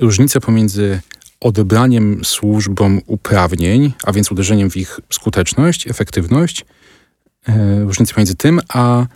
różnicę 0.00 0.40
pomiędzy 0.40 1.00
odebraniem 1.40 2.24
służbom 2.24 3.00
uprawnień, 3.06 3.92
a 4.04 4.12
więc 4.12 4.32
uderzeniem 4.32 4.70
w 4.70 4.76
ich 4.76 5.00
skuteczność, 5.12 5.88
efektywność, 5.88 6.64
e, 7.48 7.80
różnicy 7.84 8.14
między 8.16 8.34
tym, 8.34 8.60
a 8.68 9.00
e, 9.00 9.06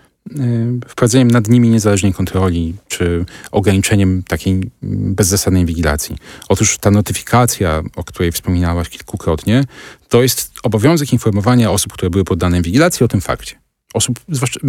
wprowadzeniem 0.88 1.31
nad 1.31 1.49
nimi 1.49 1.68
niezależnej 1.68 2.14
kontroli, 2.14 2.75
czy 2.88 3.25
ograniczeniem 3.51 4.23
takiej 4.23 4.70
bezzasadnej 4.83 5.66
wigilacji. 5.66 6.16
Otóż 6.49 6.79
ta 6.79 6.90
notyfikacja, 6.90 7.83
o 7.96 8.05
której 8.05 8.33
wspominałaś 8.33 8.88
kilkukrotnie, 8.88 9.64
to 10.09 10.23
jest 10.23 10.53
obowiązek 10.62 11.12
informowania 11.12 11.70
osób, 11.70 11.92
które 11.92 12.11
były 12.11 12.25
poddane 12.25 12.57
inwigilacji 12.57 13.05
o 13.05 13.09
tym 13.09 13.20
fakcie. 13.20 13.69
Osób, 13.94 14.20
zwłaszcza, 14.29 14.61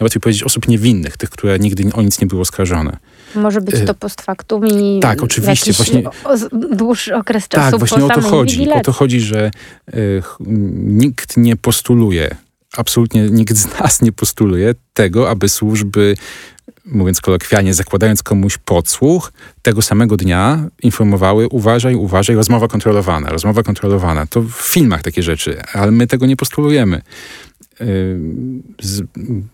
nawet 0.00 0.14
powiedzieć, 0.20 0.42
osób 0.42 0.68
niewinnych, 0.68 1.16
tych, 1.16 1.30
które 1.30 1.58
nigdy 1.58 1.92
o 1.92 2.02
nic 2.02 2.20
nie 2.20 2.26
były 2.26 2.40
oskarżone. 2.40 2.96
Może 3.34 3.60
być 3.60 3.74
to 3.86 3.94
post 3.94 4.22
factum 4.22 4.66
i 4.66 5.00
tak, 5.00 5.22
oczywiście, 5.22 5.72
właśnie, 5.72 6.02
dłuższy 6.72 7.16
okres 7.16 7.48
czasu 7.48 7.70
Tak, 7.70 7.78
właśnie 7.78 8.04
o 8.04 8.08
to 8.08 8.20
chodzi. 8.20 8.70
O 8.70 8.80
to 8.80 8.92
chodzi, 8.92 9.20
że 9.20 9.50
y, 9.94 10.22
nikt 10.76 11.36
nie 11.36 11.56
postuluje, 11.56 12.36
absolutnie 12.76 13.30
nikt 13.30 13.56
z 13.56 13.80
nas 13.80 14.02
nie 14.02 14.12
postuluje 14.12 14.74
tego, 14.94 15.30
aby 15.30 15.48
służby 15.48 16.14
mówiąc 16.84 17.20
kolokwialnie, 17.20 17.74
zakładając 17.74 18.22
komuś 18.22 18.58
podsłuch, 18.58 19.32
tego 19.62 19.82
samego 19.82 20.16
dnia 20.16 20.68
informowały, 20.82 21.48
uważaj, 21.48 21.94
uważaj, 21.94 22.36
rozmowa 22.36 22.68
kontrolowana, 22.68 23.30
rozmowa 23.30 23.62
kontrolowana. 23.62 24.26
To 24.26 24.42
w 24.42 24.52
filmach 24.52 25.02
takie 25.02 25.22
rzeczy, 25.22 25.62
ale 25.72 25.90
my 25.90 26.06
tego 26.06 26.26
nie 26.26 26.36
postulujemy. 26.36 27.02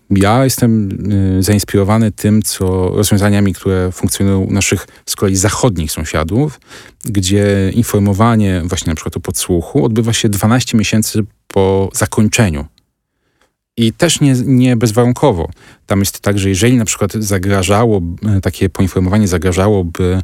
Ja 0.09 0.43
jestem 0.43 0.89
y, 1.37 1.43
zainspirowany 1.43 2.11
tym, 2.11 2.41
co 2.41 2.89
rozwiązaniami, 2.89 3.53
które 3.53 3.91
funkcjonują 3.91 4.39
u 4.39 4.51
naszych 4.51 4.87
z 5.05 5.15
kolei 5.15 5.35
zachodnich 5.35 5.91
sąsiadów, 5.91 6.59
gdzie 7.05 7.71
informowanie 7.73 8.61
właśnie 8.65 8.89
na 8.89 8.95
przykład 8.95 9.17
o 9.17 9.19
podsłuchu 9.19 9.85
odbywa 9.85 10.13
się 10.13 10.29
12 10.29 10.77
miesięcy 10.77 11.19
po 11.47 11.89
zakończeniu. 11.93 12.65
I 13.77 13.93
też 13.93 14.21
nie, 14.21 14.33
nie 14.45 14.75
bezwarunkowo. 14.75 15.49
Tam 15.85 15.99
jest 15.99 16.19
tak, 16.19 16.39
że 16.39 16.49
jeżeli 16.49 16.77
na 16.77 16.85
przykład 16.85 17.13
zagrażało, 17.13 18.01
e, 18.25 18.41
takie 18.41 18.69
poinformowanie 18.69 19.27
zagrażałoby 19.27 20.21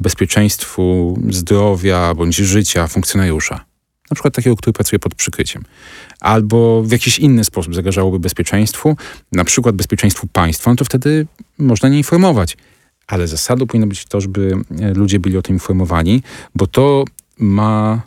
bezpieczeństwu 0.00 1.18
zdrowia 1.30 2.14
bądź 2.14 2.36
życia 2.36 2.86
funkcjonariusza, 2.86 3.64
na 4.10 4.14
przykład 4.14 4.34
takiego, 4.34 4.56
który 4.56 4.72
pracuje 4.72 4.98
pod 4.98 5.14
przykryciem, 5.14 5.64
albo 6.20 6.82
w 6.82 6.92
jakiś 6.92 7.18
inny 7.18 7.44
sposób 7.44 7.74
zagrażałoby 7.74 8.18
bezpieczeństwu, 8.18 8.96
na 9.32 9.44
przykład 9.44 9.76
bezpieczeństwu 9.76 10.26
państwa, 10.26 10.70
no 10.70 10.76
to 10.76 10.84
wtedy 10.84 11.26
można 11.58 11.88
nie 11.88 11.98
informować. 11.98 12.56
Ale 13.06 13.28
zasadą 13.28 13.66
powinno 13.66 13.86
być 13.86 14.04
to, 14.04 14.20
żeby 14.20 14.56
e, 14.80 14.94
ludzie 14.94 15.20
byli 15.20 15.36
o 15.36 15.42
tym 15.42 15.56
informowani, 15.56 16.22
bo 16.54 16.66
to 16.66 17.04
ma 17.38 18.02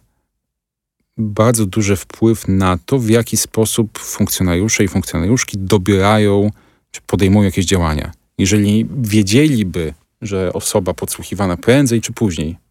bardzo 1.18 1.66
duży 1.66 1.96
wpływ 1.96 2.48
na 2.48 2.78
to, 2.86 3.00
w 3.00 3.10
jaki 3.10 3.38
sposób 3.38 4.00
funkcjonariusze 4.00 4.84
i 4.84 4.88
funkcjonariuszki 4.88 5.58
dobierają 5.58 6.52
czy 6.92 7.02
podejmują 7.08 7.46
jakieś 7.46 7.66
działania. 7.66 8.12
Jeżeli 8.38 8.88
wiedzieliby, 8.98 9.94
że 10.22 10.54
osoba 10.54 10.94
podsłuchiwana 10.94 11.58
prędzej 11.58 12.02
czy 12.02 12.14
później 12.14 12.63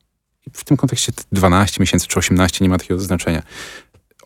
w 0.53 0.65
tym 0.65 0.77
kontekście 0.77 1.13
12 1.33 1.81
miesięcy 1.81 2.07
czy 2.09 2.19
18 2.19 2.65
nie 2.65 2.69
ma 2.69 2.79
takiego 2.79 3.01
znaczenia. 3.01 3.43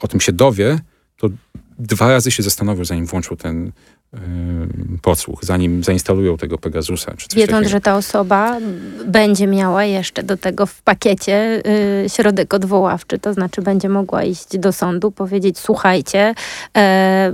O 0.00 0.08
tym 0.08 0.20
się 0.20 0.32
dowie, 0.32 0.80
to 1.16 1.28
dwa 1.78 2.08
razy 2.08 2.30
się 2.30 2.42
zastanowią, 2.42 2.84
zanim 2.84 3.06
włączą 3.06 3.36
ten 3.36 3.72
Y, 4.14 4.98
podsłuch, 5.02 5.44
zanim 5.44 5.84
zainstalują 5.84 6.36
tego 6.36 6.58
Pegasusa. 6.58 7.12
Czy 7.16 7.26
Wiedząc, 7.36 7.50
takiego. 7.50 7.70
że 7.70 7.80
ta 7.80 7.96
osoba 7.96 8.58
będzie 9.06 9.46
miała 9.46 9.84
jeszcze 9.84 10.22
do 10.22 10.36
tego 10.36 10.66
w 10.66 10.82
pakiecie 10.82 11.62
y, 12.04 12.08
środek 12.08 12.54
odwoławczy, 12.54 13.18
to 13.18 13.34
znaczy 13.34 13.62
będzie 13.62 13.88
mogła 13.88 14.22
iść 14.22 14.58
do 14.58 14.72
sądu, 14.72 15.10
powiedzieć 15.10 15.58
słuchajcie, 15.58 16.34
e, 16.76 17.32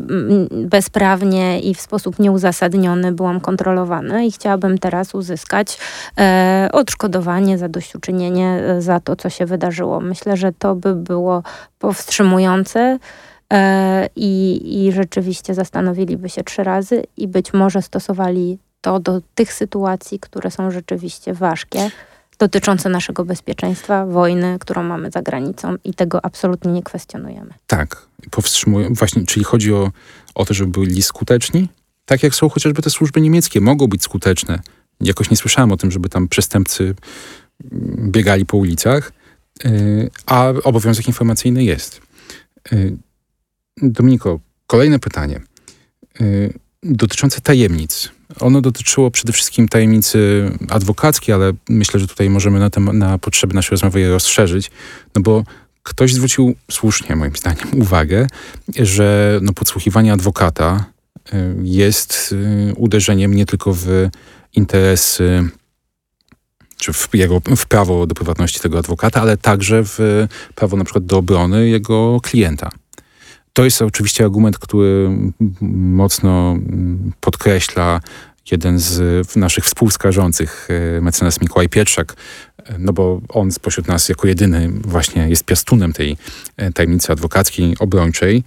bezprawnie 0.50 1.61
i 1.61 1.74
w 1.74 1.81
sposób 1.81 2.18
nieuzasadniony 2.18 3.12
byłam 3.12 3.40
kontrolowana 3.40 4.22
i 4.22 4.33
chciałabym 4.33 4.78
teraz 4.78 5.14
uzyskać 5.14 5.78
e, 6.18 6.68
odszkodowanie, 6.72 7.59
zadośćuczynienie 7.59 8.48
e, 8.48 8.83
za 8.83 9.00
to, 9.00 9.16
co 9.16 9.31
się 9.31 9.46
wydarzyło. 9.46 10.00
Myślę, 10.00 10.37
że 10.37 10.52
to 10.52 10.74
by 10.74 10.94
było 10.94 11.42
powstrzymujące 11.78 12.98
i, 14.16 14.60
i 14.86 14.92
rzeczywiście 14.92 15.54
zastanowiliby 15.54 16.28
się 16.28 16.44
trzy 16.44 16.64
razy 16.64 17.02
i 17.16 17.28
być 17.28 17.52
może 17.52 17.82
stosowali 17.82 18.58
to 18.80 19.00
do 19.00 19.20
tych 19.34 19.52
sytuacji, 19.52 20.18
które 20.20 20.50
są 20.50 20.70
rzeczywiście 20.70 21.34
ważkie, 21.34 21.90
dotyczące 22.38 22.88
naszego 22.88 23.24
bezpieczeństwa, 23.24 24.06
wojny, 24.06 24.58
którą 24.60 24.82
mamy 24.82 25.10
za 25.10 25.22
granicą 25.22 25.76
i 25.84 25.94
tego 25.94 26.24
absolutnie 26.24 26.72
nie 26.72 26.82
kwestionujemy. 26.82 27.54
Tak, 27.66 28.06
powstrzymują, 28.30 28.94
właśnie, 28.94 29.26
czyli 29.26 29.44
chodzi 29.44 29.74
o, 29.74 29.90
o 30.34 30.44
to, 30.44 30.54
żeby 30.54 30.70
byli 30.70 31.02
skuteczni, 31.02 31.68
tak 32.06 32.22
jak 32.22 32.34
są 32.34 32.48
chociażby 32.48 32.82
te 32.82 32.90
służby 32.90 33.20
niemieckie, 33.20 33.60
mogą 33.60 33.86
być 33.86 34.02
skuteczne. 34.02 34.60
Jakoś 35.00 35.30
nie 35.30 35.36
słyszałem 35.36 35.72
o 35.72 35.76
tym, 35.76 35.90
żeby 35.90 36.08
tam 36.08 36.28
przestępcy 36.28 36.94
biegali 37.98 38.46
po 38.46 38.56
ulicach, 38.56 39.12
y, 39.64 40.10
a 40.26 40.48
obowiązek 40.64 41.08
informacyjny 41.08 41.64
jest. 41.64 42.00
Y, 43.82 43.90
Dominiko, 43.90 44.40
kolejne 44.66 44.98
pytanie 44.98 45.40
yy, 46.20 46.52
dotyczące 46.82 47.40
tajemnic. 47.40 48.11
Ono 48.40 48.61
dotyczyło 48.61 49.11
przede 49.11 49.32
wszystkim 49.32 49.68
tajemnicy 49.68 50.50
adwokackiej, 50.68 51.35
ale 51.35 51.52
myślę, 51.68 52.00
że 52.00 52.06
tutaj 52.06 52.30
możemy 52.30 52.61
na, 52.61 52.70
tem- 52.70 52.92
na 52.92 53.18
potrzeby 53.18 53.54
naszej 53.54 53.70
rozmowy 53.70 54.00
je 54.00 54.08
rozszerzyć, 54.08 54.70
no 55.14 55.22
bo 55.22 55.44
ktoś 55.82 56.14
zwrócił 56.14 56.54
słusznie, 56.70 57.16
moim 57.16 57.37
zdaniem, 57.37 57.68
uwagę, 57.82 58.26
że 58.76 59.38
no, 59.42 59.52
podsłuchiwanie 59.52 60.12
adwokata 60.12 60.85
y, 61.35 61.54
jest 61.62 62.32
y, 62.32 62.74
uderzeniem 62.76 63.35
nie 63.35 63.46
tylko 63.46 63.74
w 63.74 64.08
interesy 64.52 65.48
czy 66.76 66.92
w, 66.92 67.08
jego, 67.14 67.40
w 67.56 67.66
prawo 67.66 68.06
do 68.06 68.14
prywatności 68.14 68.61
tego 68.61 68.78
adwokata, 68.78 69.20
ale 69.20 69.37
także 69.37 69.82
w 69.85 70.26
prawo 70.54 70.76
na 70.76 70.85
przykład 70.85 71.06
do 71.06 71.18
obrony 71.18 71.68
jego 71.68 72.20
klienta. 72.22 72.70
To 73.52 73.64
jest 73.64 73.82
oczywiście 73.82 74.24
argument, 74.24 74.58
który 74.58 75.10
mocno 75.70 76.56
podkreśla 77.20 78.00
jeden 78.50 78.78
z 78.78 79.36
naszych 79.36 79.64
współskarżących, 79.64 80.68
e, 80.96 81.00
mecenas 81.00 81.40
Mikołaj 81.40 81.68
Pietrzak, 81.68 82.16
no 82.78 82.92
bo 82.92 83.20
on 83.28 83.52
spośród 83.52 83.88
nas 83.88 84.08
jako 84.08 84.28
jedyny 84.28 84.68
właśnie 84.68 85.28
jest 85.28 85.44
piastunem 85.44 85.92
tej 85.92 86.16
e, 86.56 86.72
tajemnicy 86.72 87.12
adwokackiej, 87.12 87.78
obrończej. 87.78 88.44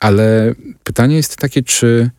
Ale 0.00 0.54
pytanie 0.84 1.16
jest 1.16 1.36
takie, 1.36 1.62
czy 1.62 2.10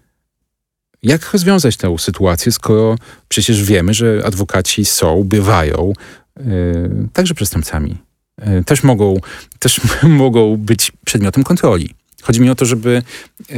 jak 1.04 1.34
rozwiązać 1.34 1.78
tę 1.78 1.95
sytuację, 2.00 2.52
skoro 2.52 2.95
przecież 3.28 3.63
wiemy, 3.63 3.93
że 3.93 4.21
adwokaci 4.26 4.86
są, 4.86 5.23
bywają 5.23 5.93
yy, 6.38 6.43
także 7.13 7.34
przestępcami. 7.34 7.97
Yy, 8.45 8.63
też 8.63 8.84
mogą, 8.84 9.17
też 9.60 9.82
mogą 10.04 10.58
być 10.58 10.91
przedmiotem 11.06 11.43
kontroli. 11.43 11.95
Chodzi 12.24 12.42
mi 12.42 12.50
o 12.50 12.56
to, 12.56 12.66
żeby 12.66 13.02
e, 13.50 13.56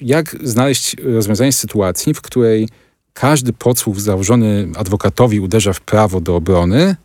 jak 0.00 0.36
znaleźć 0.42 0.96
rozwiązanie 0.96 1.52
sytuacji, 1.52 2.14
w 2.14 2.20
której 2.20 2.68
każdy 3.12 3.52
podsłuch 3.52 4.00
założony 4.00 4.68
adwokatowi 4.76 5.40
uderza 5.40 5.72
w 5.72 5.80
prawo 5.80 6.20
do 6.20 6.36
obrony, 6.36 6.96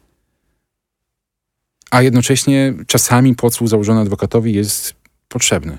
a 1.92 2.02
jednocześnie 2.02 2.74
czasami 2.88 3.36
podsłuch 3.36 3.70
założony 3.70 4.02
adwokatowi 4.02 4.54
jest 4.54 4.94
potrzebny. 5.30 5.78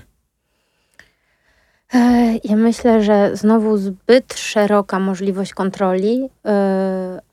E, 1.93 1.99
ja 2.43 2.55
myślę, 2.55 3.03
że 3.03 3.31
znowu 3.33 3.77
zbyt 3.77 4.33
szeroka 4.33 4.99
możliwość 4.99 5.53
kontroli 5.53 6.19
yy, 6.19 6.29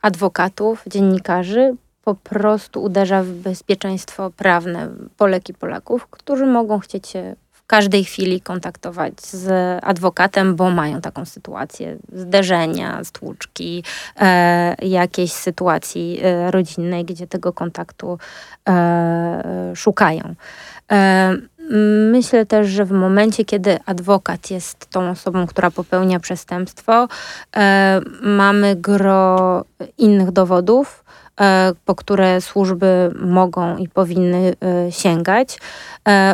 adwokatów, 0.02 0.84
dziennikarzy 0.86 1.76
po 2.04 2.14
prostu 2.14 2.82
uderza 2.82 3.22
w 3.22 3.28
bezpieczeństwo 3.28 4.30
prawne 4.30 4.88
Polek 5.16 5.48
i 5.48 5.54
Polaków, 5.54 6.06
którzy 6.10 6.46
mogą 6.46 6.78
chcieć 6.78 7.08
się 7.08 7.36
każdej 7.66 8.04
chwili 8.04 8.40
kontaktować 8.40 9.20
z 9.20 9.50
adwokatem, 9.84 10.56
bo 10.56 10.70
mają 10.70 11.00
taką 11.00 11.24
sytuację 11.24 11.96
zderzenia, 12.12 13.04
stłuczki, 13.04 13.84
e, 14.20 14.74
jakiejś 14.86 15.32
sytuacji 15.32 16.20
e, 16.22 16.50
rodzinnej, 16.50 17.04
gdzie 17.04 17.26
tego 17.26 17.52
kontaktu 17.52 18.18
e, 18.68 19.72
szukają. 19.76 20.34
E, 20.92 21.36
myślę 22.10 22.46
też, 22.46 22.68
że 22.68 22.84
w 22.84 22.90
momencie, 22.90 23.44
kiedy 23.44 23.78
adwokat 23.86 24.50
jest 24.50 24.86
tą 24.90 25.10
osobą, 25.10 25.46
która 25.46 25.70
popełnia 25.70 26.20
przestępstwo, 26.20 27.08
e, 27.56 28.00
mamy 28.22 28.76
gro 28.76 29.64
innych 29.98 30.30
dowodów, 30.30 31.04
po 31.84 31.94
które 31.94 32.40
służby 32.40 33.10
mogą 33.20 33.76
i 33.76 33.88
powinny 33.88 34.54
sięgać. 34.90 35.58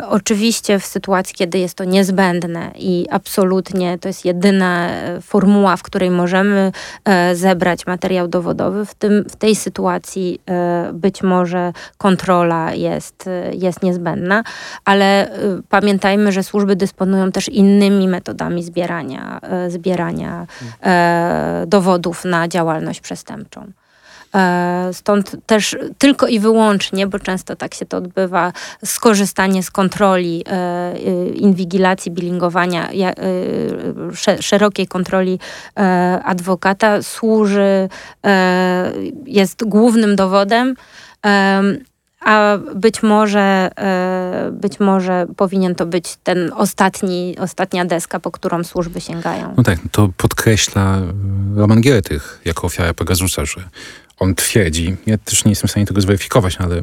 Oczywiście 0.08 0.78
w 0.78 0.86
sytuacji, 0.86 1.34
kiedy 1.34 1.58
jest 1.58 1.74
to 1.74 1.84
niezbędne 1.84 2.70
i 2.78 3.06
absolutnie 3.10 3.98
to 3.98 4.08
jest 4.08 4.24
jedyna 4.24 4.88
formuła, 5.22 5.76
w 5.76 5.82
której 5.82 6.10
możemy 6.10 6.72
zebrać 7.34 7.86
materiał 7.86 8.28
dowodowy, 8.28 8.86
w, 8.86 8.94
tym, 8.94 9.24
w 9.28 9.36
tej 9.36 9.56
sytuacji 9.56 10.40
być 10.92 11.22
może 11.22 11.72
kontrola 11.98 12.74
jest, 12.74 13.28
jest 13.52 13.82
niezbędna, 13.82 14.44
ale 14.84 15.30
pamiętajmy, 15.68 16.32
że 16.32 16.42
służby 16.42 16.76
dysponują 16.76 17.32
też 17.32 17.48
innymi 17.48 18.08
metodami 18.08 18.62
zbierania, 18.62 19.40
zbierania 19.68 20.46
dowodów 21.66 22.24
na 22.24 22.48
działalność 22.48 23.00
przestępczą. 23.00 23.72
E, 24.34 24.90
stąd 24.92 25.36
też 25.46 25.76
tylko 25.98 26.26
i 26.26 26.40
wyłącznie, 26.40 27.06
bo 27.06 27.18
często 27.18 27.56
tak 27.56 27.74
się 27.74 27.86
to 27.86 27.96
odbywa, 27.96 28.52
skorzystanie 28.84 29.62
z 29.62 29.70
kontroli 29.70 30.44
e, 30.46 30.98
inwigilacji, 31.34 32.12
bilingowania, 32.12 32.90
e, 32.90 33.12
szerokiej 34.40 34.86
kontroli 34.86 35.38
adwokata 36.24 37.02
służy, 37.02 37.88
jest 39.26 39.64
głównym 39.64 40.16
dowodem 40.16 40.74
a 42.20 42.58
być 42.74 43.02
może, 43.02 43.70
być 44.52 44.80
może 44.80 45.26
powinien 45.36 45.74
to 45.74 45.86
być 45.86 46.16
ten 46.22 46.52
ostatni, 46.56 47.36
ostatnia 47.38 47.84
deska, 47.84 48.20
po 48.20 48.30
którą 48.30 48.64
służby 48.64 49.00
sięgają. 49.00 49.54
No 49.56 49.62
tak, 49.62 49.78
to 49.92 50.08
podkreśla 50.16 50.98
Roman 51.56 51.80
Giertych 51.80 52.40
jako 52.44 52.66
ofiara 52.66 52.94
Pegasusa, 52.94 53.44
że 53.44 53.60
on 54.22 54.34
twierdzi, 54.34 54.96
ja 55.06 55.18
też 55.18 55.44
nie 55.44 55.52
jestem 55.52 55.68
w 55.68 55.70
stanie 55.70 55.86
tego 55.86 56.00
zweryfikować, 56.00 56.56
ale 56.56 56.78
e, 56.78 56.82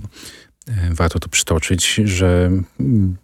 warto 0.91 1.19
to 1.19 1.29
przytoczyć, 1.29 1.93
że 1.93 2.51
mm, 2.79 3.17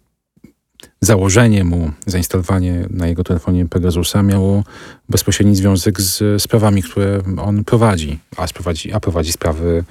założenie 1.00 1.64
mu, 1.64 1.90
zainstalowanie 2.06 2.86
na 2.90 3.06
jego 3.06 3.24
telefonie 3.24 3.66
Pegasusa 3.66 4.22
miało 4.22 4.64
bezpośredni 5.08 5.56
związek 5.56 6.00
z 6.00 6.42
sprawami, 6.42 6.82
które 6.82 7.22
on 7.38 7.64
prowadzi, 7.64 8.18
a, 8.36 8.46
prowadzi, 8.46 8.92
a 8.92 9.00
prowadzi 9.00 9.32
sprawy 9.32 9.84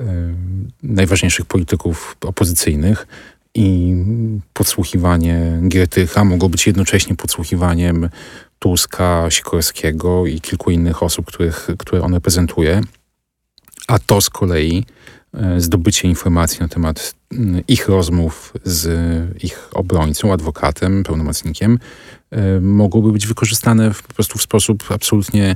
y, 0.00 0.04
najważniejszych 0.82 1.46
polityków 1.46 2.16
opozycyjnych 2.20 3.06
i 3.54 3.94
podsłuchiwanie 4.52 5.60
Giertycha 5.68 6.24
mogło 6.24 6.48
być 6.48 6.66
jednocześnie 6.66 7.16
podsłuchiwaniem 7.16 8.08
Tuska, 8.58 9.26
Sikorskiego 9.30 10.26
i 10.26 10.40
kilku 10.40 10.70
innych 10.70 11.02
osób, 11.02 11.26
których, 11.26 11.68
które 11.78 12.02
on 12.02 12.14
reprezentuje. 12.14 12.80
A 13.86 13.98
to 13.98 14.20
z 14.20 14.30
kolei 14.30 14.84
e, 15.34 15.60
zdobycie 15.60 16.08
informacji 16.08 16.60
na 16.60 16.68
temat 16.68 17.14
ich 17.68 17.88
rozmów 17.88 18.52
z 18.64 18.88
ich 19.44 19.68
obrońcą, 19.72 20.32
adwokatem, 20.32 21.04
pełnomocnikiem, 21.04 21.78
e, 22.30 22.60
mogłoby 22.60 23.12
być 23.12 23.26
wykorzystane 23.26 23.90
po 24.08 24.14
prostu 24.14 24.38
w 24.38 24.42
sposób 24.42 24.84
absolutnie 24.90 25.54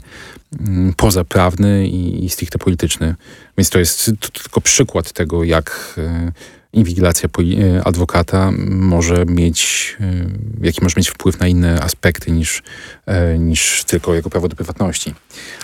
pozaprawny 0.97 1.89
i, 1.89 2.31
stricte 2.31 2.59
polityczny. 2.59 3.15
Więc 3.59 3.71
to 3.71 3.79
jest 3.79 4.11
to 4.21 4.29
tylko 4.29 4.61
przykład 4.61 5.13
tego, 5.13 5.45
jak 5.45 5.95
e, 5.99 6.33
inwigilacja 6.73 7.29
e, 7.29 7.85
adwokata 7.85 8.53
może 8.69 9.25
mieć, 9.27 9.97
e, 10.01 10.27
jaki 10.61 10.83
może 10.83 10.95
mieć 10.97 11.11
wpływ 11.11 11.41
na 11.41 11.49
inne 11.49 11.83
aspekty 11.83 12.31
niż, 12.31 12.63
e, 13.07 13.39
niż 13.39 13.85
tylko 13.85 14.15
jego 14.15 14.31
prawo 14.31 14.49
do 14.49 14.57
prywatności. 14.57 15.15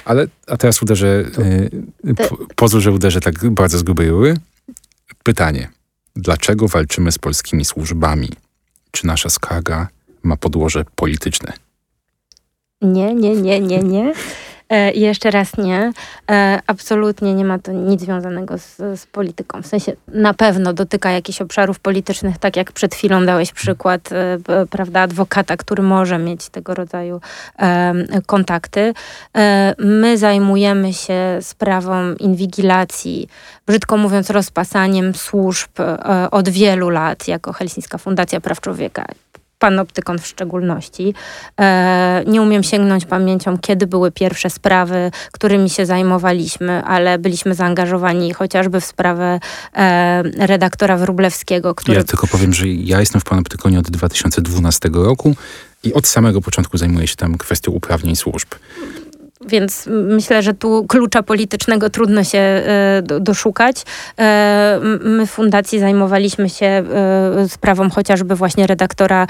Ale, 0.05 0.27
a 0.47 0.57
teraz 0.57 0.83
uderzę, 0.83 1.25
po, 2.16 2.37
pozwól, 2.57 2.81
że 2.81 2.92
uderzę 2.92 3.21
tak 3.21 3.51
bardzo 3.51 3.79
z 3.79 3.83
grubej 3.83 4.11
rury. 4.11 4.37
Pytanie. 5.23 5.68
Dlaczego 6.16 6.68
walczymy 6.68 7.12
z 7.12 7.18
polskimi 7.18 7.64
służbami? 7.64 8.29
Czy 8.90 9.07
nasza 9.07 9.31
skarga 9.31 9.88
ma 10.23 10.37
podłoże 10.37 10.85
polityczne? 10.94 11.53
Nie, 12.83 13.14
nie, 13.14 13.37
nie, 13.37 13.61
nie, 13.61 13.79
nie. 13.79 14.14
E, 14.70 14.92
jeszcze 14.92 15.31
raz 15.31 15.57
nie. 15.57 15.92
E, 16.31 16.59
absolutnie 16.66 17.35
nie 17.35 17.44
ma 17.44 17.59
to 17.59 17.72
nic 17.72 18.00
związanego 18.00 18.59
z, 18.59 18.76
z, 18.76 19.07
polityką. 19.07 19.62
W 19.62 19.66
sensie 19.66 19.92
na 20.09 20.35
pewno 20.35 20.72
dotyka 20.72 21.11
jakichś 21.11 21.40
obszarów 21.40 21.81
politycznych, 21.81 22.38
tak 22.38 22.57
jak 22.57 22.72
przed 22.72 22.94
chwilą 22.94 23.26
dałeś 23.26 23.52
przykład, 23.52 24.12
e, 24.12 24.38
prawda, 24.70 25.00
adwokata, 25.00 25.57
który 25.57 25.83
może 25.83 26.18
mieć 26.18 26.48
tego 26.48 26.74
rodzaju 26.74 27.20
kontakty. 28.26 28.94
My 29.78 30.18
zajmujemy 30.18 30.92
się 30.92 31.38
sprawą 31.40 32.14
inwigilacji, 32.14 33.28
brzydko 33.66 33.96
mówiąc, 33.96 34.31
rozpasaniem 34.31 35.14
służb 35.14 35.70
od 36.31 36.48
wielu 36.48 36.90
lat 36.90 37.28
jako 37.28 37.52
Helsińska 37.52 37.98
Fundacja 37.98 38.40
Praw 38.40 38.61
Człowieka 38.61 39.04
panoptykon 39.59 40.18
w 40.18 40.27
szczególności. 40.27 41.14
E, 41.61 42.23
nie 42.27 42.42
umiem 42.42 42.62
sięgnąć 42.62 43.05
pamięcią, 43.05 43.59
kiedy 43.59 43.87
były 43.87 44.12
pierwsze 44.12 44.51
sprawy, 44.51 45.11
którymi 45.33 45.71
się 45.71 45.87
zajmowaliśmy, 45.87 46.85
ale 46.85 47.18
byliśmy 47.18 47.55
zaangażowani 47.55 48.35
chociażby 48.35 48.81
w 48.81 48.85
sprawę 48.85 49.40
e, 49.75 50.23
redaktora 50.23 50.97
Wróblewskiego, 50.97 51.75
który... 51.75 51.99
Ja 51.99 52.05
tylko 52.05 52.27
powiem, 52.27 52.53
że 52.53 52.68
ja 52.68 53.01
jestem 53.01 53.21
w 53.21 53.25
panoptykonie 53.25 53.79
od 53.79 53.90
2012 53.90 54.88
roku 54.92 55.35
i 55.85 55.94
od 55.94 56.07
samego 56.07 56.40
początku 56.40 56.79
zajmuję 56.79 57.07
się 57.07 57.16
tam 57.16 57.38
kwestią 57.38 57.73
uprawnień 57.73 58.16
służb 58.16 58.49
więc 59.46 59.88
myślę, 59.90 60.42
że 60.42 60.55
tu 60.55 60.87
klucza 60.88 61.22
politycznego 61.22 61.90
trudno 61.90 62.24
się 62.24 62.38
e, 62.38 63.03
doszukać. 63.20 63.83
E, 64.18 64.81
my 65.03 65.27
w 65.27 65.31
fundacji 65.31 65.79
zajmowaliśmy 65.79 66.48
się 66.48 66.66
e, 66.66 66.85
sprawą 67.48 67.90
chociażby 67.90 68.35
właśnie 68.35 68.66
redaktora 68.66 69.27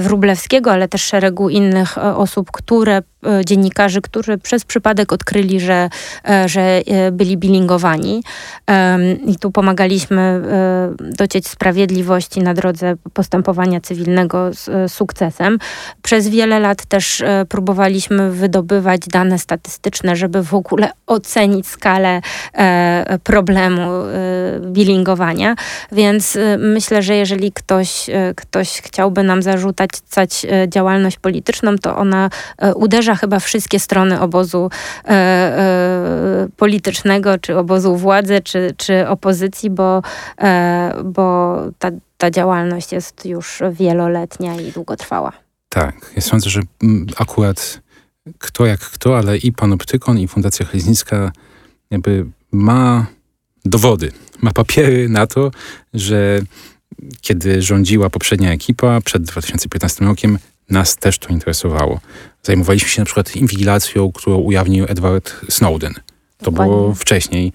Wróblewskiego, 0.00 0.72
ale 0.72 0.88
też 0.88 1.02
szeregu 1.02 1.48
innych 1.48 1.98
osób, 1.98 2.50
które 2.50 3.02
dziennikarzy, 3.44 4.00
którzy 4.00 4.38
przez 4.38 4.64
przypadek 4.64 5.12
odkryli, 5.12 5.60
że, 5.60 5.88
że 6.46 6.82
byli 7.12 7.36
bilingowani. 7.36 8.22
I 9.26 9.36
tu 9.38 9.50
pomagaliśmy 9.50 10.42
docieć 10.98 11.48
sprawiedliwości 11.48 12.40
na 12.40 12.54
drodze 12.54 12.94
postępowania 13.12 13.80
cywilnego 13.80 14.50
z 14.52 14.92
sukcesem. 14.92 15.58
Przez 16.02 16.28
wiele 16.28 16.60
lat 16.60 16.86
też 16.86 17.22
próbowaliśmy 17.48 18.30
wydobywać 18.30 19.00
dane 19.00 19.38
statystyczne, 19.52 20.16
żeby 20.16 20.42
w 20.42 20.54
ogóle 20.54 20.90
ocenić 21.06 21.66
skalę 21.66 22.20
problemu 23.24 23.90
bilingowania. 24.60 25.54
Więc 25.92 26.38
myślę, 26.58 27.02
że 27.02 27.16
jeżeli 27.16 27.52
ktoś, 27.52 28.06
ktoś 28.36 28.68
chciałby 28.68 29.22
nam 29.22 29.42
zarzucać 29.42 30.46
działalność 30.68 31.18
polityczną, 31.18 31.78
to 31.78 31.96
ona 31.96 32.30
uderza 32.74 33.14
chyba 33.14 33.38
wszystkie 33.38 33.80
strony 33.80 34.20
obozu 34.20 34.70
e, 35.04 35.10
e, 35.10 36.48
politycznego, 36.56 37.38
czy 37.38 37.58
obozu 37.58 37.96
władzy, 37.96 38.40
czy, 38.44 38.74
czy 38.76 39.08
opozycji, 39.08 39.70
bo, 39.70 40.02
e, 40.38 40.94
bo 41.04 41.56
ta, 41.78 41.90
ta 42.18 42.30
działalność 42.30 42.92
jest 42.92 43.26
już 43.26 43.62
wieloletnia 43.72 44.54
i 44.54 44.72
długotrwała. 44.72 45.32
Tak, 45.68 45.94
ja 46.16 46.22
sądzę, 46.22 46.50
że 46.50 46.60
mm, 46.82 47.06
akurat 47.18 47.80
kto 48.38 48.66
jak 48.66 48.80
kto, 48.80 49.18
ale 49.18 49.38
i 49.38 49.52
Panoptykon, 49.52 50.18
i 50.18 50.28
Fundacja 50.28 50.66
Helsińska 50.66 51.32
jakby 51.90 52.26
ma 52.52 53.06
dowody, 53.64 54.12
ma 54.40 54.52
papiery 54.52 55.08
na 55.08 55.26
to, 55.26 55.50
że 55.94 56.40
kiedy 57.20 57.62
rządziła 57.62 58.10
poprzednia 58.10 58.52
ekipa 58.52 59.00
przed 59.00 59.22
2015 59.22 60.04
rokiem, 60.04 60.38
nas 60.70 60.96
też 60.96 61.18
to 61.18 61.28
interesowało. 61.28 62.00
Zajmowaliśmy 62.42 62.88
się 62.88 63.00
na 63.00 63.06
przykład 63.06 63.36
inwigilacją, 63.36 64.12
którą 64.12 64.36
ujawnił 64.36 64.84
Edward 64.88 65.32
Snowden. 65.48 65.94
To 66.38 66.50
Dokładnie. 66.50 66.74
było 66.74 66.94
wcześniej, 66.94 67.52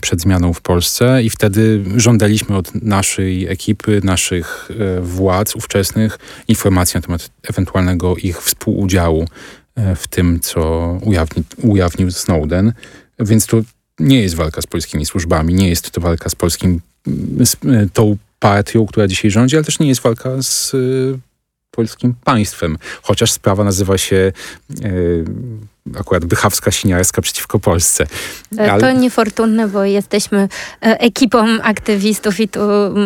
przed 0.00 0.20
zmianą 0.20 0.52
w 0.52 0.60
Polsce 0.60 1.22
i 1.22 1.30
wtedy 1.30 1.84
żądaliśmy 1.96 2.56
od 2.56 2.74
naszej 2.74 3.48
ekipy, 3.48 4.00
naszych 4.04 4.70
e, 4.70 5.00
władz 5.00 5.56
ówczesnych 5.56 6.18
informacji 6.48 6.98
na 6.98 7.02
temat 7.02 7.30
ewentualnego 7.48 8.16
ich 8.16 8.42
współudziału 8.42 9.26
w 9.96 10.08
tym, 10.08 10.40
co 10.40 10.60
ujawni, 11.02 11.44
ujawnił 11.62 12.10
Snowden. 12.10 12.72
Więc 13.18 13.46
to 13.46 13.60
nie 13.98 14.22
jest 14.22 14.34
walka 14.34 14.62
z 14.62 14.66
polskimi 14.66 15.06
służbami, 15.06 15.54
nie 15.54 15.68
jest 15.68 15.90
to 15.90 16.00
walka 16.00 16.28
z 16.28 16.34
polskim, 16.34 16.80
z 17.44 17.54
e, 17.54 17.88
tą 17.92 18.16
partią, 18.38 18.86
która 18.86 19.08
dzisiaj 19.08 19.30
rządzi, 19.30 19.56
ale 19.56 19.64
też 19.64 19.78
nie 19.78 19.88
jest 19.88 20.00
walka 20.00 20.30
z 20.42 20.72
polskim 21.70 22.14
państwem. 22.24 22.78
Chociaż 23.02 23.32
sprawa 23.32 23.64
nazywa 23.64 23.98
się 23.98 24.16
e, 24.16 24.90
akurat 26.00 26.24
bychawska 26.24 26.70
siniarska 26.70 27.22
przeciwko 27.22 27.58
Polsce. 27.58 28.06
E, 28.58 28.72
Ale... 28.72 28.80
To 28.80 28.92
niefortunne, 28.92 29.68
bo 29.68 29.84
jesteśmy 29.84 30.48
e, 30.82 31.00
ekipą 31.00 31.46
aktywistów 31.62 32.40
i 32.40 32.48
tu 32.48 32.60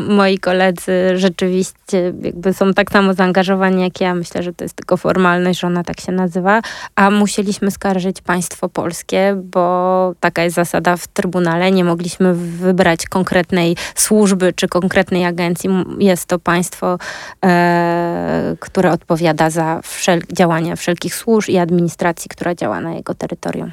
moi 0.09 0.39
koledzy 0.39 0.93
rzeczywiście 1.15 2.13
jakby 2.23 2.55
są 2.55 2.75
tak 2.75 2.91
samo 2.91 3.15
zaangażowani 3.15 3.83
jak 3.83 4.01
ja. 4.01 4.15
Myślę, 4.15 4.43
że 4.43 4.53
to 4.53 4.65
jest 4.65 4.77
tylko 4.77 4.97
formalność, 4.97 5.61
że 5.61 5.67
ona 5.67 5.85
tak 5.85 6.01
się 6.01 6.13
nazywa. 6.13 6.63
A 6.97 7.11
musieliśmy 7.11 7.71
skarżyć 7.71 8.21
państwo 8.21 8.69
polskie, 8.69 9.37
bo 9.45 10.15
taka 10.21 10.43
jest 10.45 10.57
zasada 10.57 10.97
w 10.97 11.09
Trybunale. 11.09 11.73
Nie 11.73 11.85
mogliśmy 11.85 12.35
wybrać 12.35 13.07
konkretnej 13.07 13.77
służby 13.95 14.53
czy 14.53 14.69
konkretnej 14.69 15.25
agencji. 15.25 15.71
Jest 15.99 16.27
to 16.27 16.39
państwo, 16.39 16.99
e, 17.45 18.57
które 18.61 18.93
odpowiada 18.93 19.51
za 19.51 19.81
wszel 19.83 20.23
działania 20.33 20.77
wszelkich 20.77 21.15
służb 21.15 21.49
i 21.49 21.59
administracji, 21.59 22.29
która 22.29 22.55
działa 22.55 22.64
na 22.69 22.95
jego 22.95 23.15
terytorium. 23.15 23.73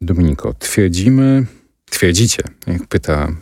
Dominiko, 0.00 0.54
twierdzimy, 0.54 1.46
twierdzicie, 1.90 2.42
jak 2.66 2.86
pyta 2.86 3.28
y, 3.28 3.32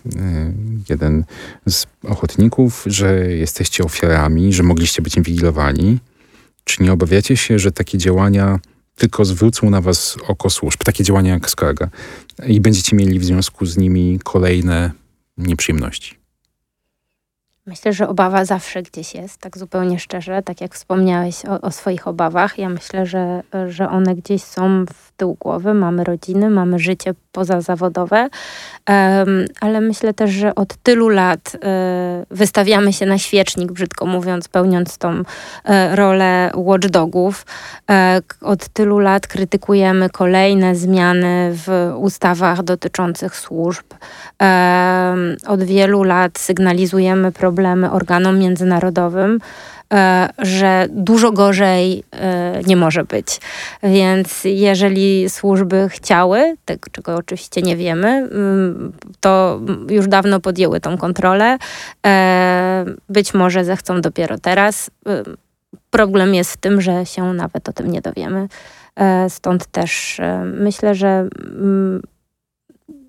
jeden 0.89 1.25
z 1.67 1.87
ochotników, 2.03 2.85
że 2.87 3.33
jesteście 3.33 3.85
ofiarami, 3.85 4.53
że 4.53 4.63
mogliście 4.63 5.03
być 5.03 5.17
inwigilowani. 5.17 5.99
Czy 6.65 6.83
nie 6.83 6.93
obawiacie 6.93 7.37
się, 7.37 7.59
że 7.59 7.73
takie 7.73 7.99
działania 7.99 8.59
tylko 8.97 9.25
zwrócą 9.25 9.71
na 9.71 9.81
was 9.81 10.17
oko 10.29 10.51
służb, 10.51 10.85
takie 10.85 11.05
działania 11.05 11.33
jak 11.33 11.51
skarga 11.51 11.89
i 12.47 12.61
będziecie 12.61 12.97
mieli 12.97 13.19
w 13.19 13.25
związku 13.25 13.67
z 13.67 13.77
nimi 13.77 14.19
kolejne 14.25 14.91
nieprzyjemności? 15.39 16.26
Myślę, 17.67 17.93
że 17.93 18.09
obawa 18.09 18.45
zawsze 18.45 18.83
gdzieś 18.83 19.14
jest, 19.14 19.41
tak 19.41 19.59
zupełnie 19.59 19.99
szczerze, 19.99 20.43
tak 20.43 20.61
jak 20.61 20.75
wspomniałeś 20.75 21.45
o, 21.45 21.61
o, 21.61 21.71
swoich 21.71 22.09
obawach. 22.09 22.59
Ja 22.59 22.69
myślę, 22.69 23.07
że, 23.07 23.43
że 23.69 23.91
one 23.91 24.14
gdzieś 24.14 24.43
są 24.43 24.85
w 24.87 25.06
tył 25.17 25.37
głowy. 25.41 25.75
Mamy 25.75 26.05
rodziny, 26.05 26.51
mamy 26.51 26.79
życie 26.79 27.14
pozazawodowe, 27.33 28.29
ale 29.61 29.81
myślę 29.81 30.14
też, 30.14 30.31
że 30.31 30.55
od 30.55 30.77
tylu 30.77 31.09
lat 31.09 31.55
y, 31.55 31.59
wystawiamy 32.31 32.93
się 32.93 33.07
na 33.07 33.19
świecznik, 33.19 33.73
brzydko 33.73 34.07
mówiąc, 34.07 34.49
pełniąc 34.49 34.99
tą 34.99 35.21
y, 35.21 35.25
rolę 35.97 36.51
watchdogów. 36.55 37.47
Y, 37.91 37.95
od 38.41 38.69
tylu 38.69 38.99
lat 38.99 39.27
krytykujemy 39.27 40.11
kolejne 40.11 40.75
zmiany 40.75 41.51
w 41.53 41.93
ustawach 41.97 42.62
dotyczących 42.62 43.37
służb. 43.37 43.85
od 45.47 45.62
wielu 45.62 46.03
lat 46.03 46.39
sygnalizujemy 46.39 47.33
problemy 47.33 47.91
organom 47.91 48.39
międzynarodowym. 48.39 49.41
E, 49.95 50.28
że 50.39 50.87
dużo 50.91 51.32
gorzej 51.32 52.05
e, 52.12 52.61
nie 52.66 52.76
może 52.76 53.05
być. 53.05 53.41
Więc 53.82 54.45
jeżeli 54.45 55.30
służby 55.30 55.89
chciały, 55.89 56.57
tego 56.64 56.91
czego 56.93 57.16
oczywiście 57.16 57.62
nie 57.62 57.76
wiemy, 57.76 58.09
mm, 58.09 58.93
to 59.20 59.61
już 59.91 60.09
dawno 60.09 60.41
podjęły 60.41 60.80
tą 60.80 60.99
kontrolę. 60.99 61.59
E, 62.07 62.84
być 63.09 63.34
może 63.34 63.64
zechcą 63.64 64.01
dopiero 64.01 64.39
teraz. 64.39 64.91
Problem 65.91 66.34
jest 66.34 66.53
w 66.53 66.57
tym, 66.57 66.80
że 66.80 67.07
się 67.07 67.32
nawet 67.32 67.68
o 67.68 67.72
tym 67.72 67.91
nie 67.91 68.01
dowiemy. 68.01 68.49
Stąd 69.28 69.66
też 69.66 70.20
myślę, 70.45 70.95
że 70.95 71.28
mm, 71.59 72.03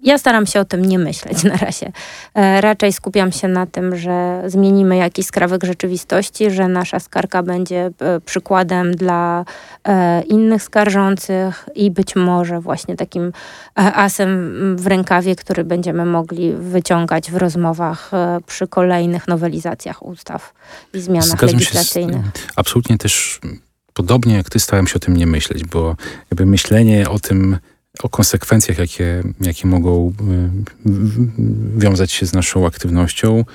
ja 0.03 0.17
staram 0.17 0.45
się 0.45 0.59
o 0.59 0.65
tym 0.65 0.85
nie 0.85 0.99
myśleć 0.99 1.43
na 1.43 1.57
razie. 1.57 1.91
E, 2.35 2.61
raczej 2.61 2.93
skupiam 2.93 3.31
się 3.31 3.47
na 3.47 3.65
tym, 3.65 3.95
że 3.95 4.43
zmienimy 4.45 4.97
jakiś 4.97 5.25
skrawek 5.25 5.63
rzeczywistości, 5.63 6.51
że 6.51 6.67
nasza 6.67 6.99
skarga 6.99 7.43
będzie 7.43 7.91
e, 7.99 8.21
przykładem 8.21 8.95
dla 8.95 9.45
e, 9.87 10.21
innych 10.21 10.63
skarżących 10.63 11.69
i 11.75 11.91
być 11.91 12.15
może 12.15 12.59
właśnie 12.59 12.95
takim 12.95 13.31
asem 13.75 14.77
w 14.77 14.87
rękawie, 14.87 15.35
który 15.35 15.63
będziemy 15.63 16.05
mogli 16.05 16.53
wyciągać 16.53 17.31
w 17.31 17.35
rozmowach 17.35 18.11
przy 18.45 18.67
kolejnych 18.67 19.27
nowelizacjach 19.27 20.05
ustaw 20.05 20.53
i 20.93 21.01
zmianach 21.01 21.27
Zgadzam 21.27 21.47
legislacyjnych. 21.47 22.25
Się 22.25 22.31
absolutnie 22.55 22.97
też 22.97 23.39
podobnie 23.93 24.35
jak 24.35 24.49
ty 24.49 24.59
starałem 24.59 24.87
się 24.87 24.95
o 24.95 24.99
tym 24.99 25.17
nie 25.17 25.27
myśleć, 25.27 25.65
bo 25.65 25.95
jakby 26.31 26.45
myślenie 26.45 27.09
o 27.09 27.19
tym 27.19 27.57
o 28.03 28.09
konsekwencjach, 28.09 28.77
jakie, 28.77 29.23
jakie 29.41 29.67
mogą 29.67 30.13
y, 30.85 31.79
wiązać 31.79 32.11
się 32.11 32.25
z 32.25 32.33
naszą 32.33 32.65
aktywnością, 32.65 33.45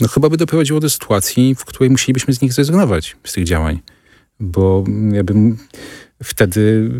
no 0.00 0.08
chyba 0.08 0.28
by 0.28 0.36
doprowadziło 0.36 0.80
do 0.80 0.90
sytuacji, 0.90 1.54
w 1.54 1.64
której 1.64 1.90
musielibyśmy 1.90 2.34
z 2.34 2.40
nich 2.40 2.52
zrezygnować, 2.52 3.16
z 3.24 3.32
tych 3.32 3.44
działań. 3.44 3.80
Bo 4.40 4.84
jakby 5.12 5.34
wtedy 6.22 6.90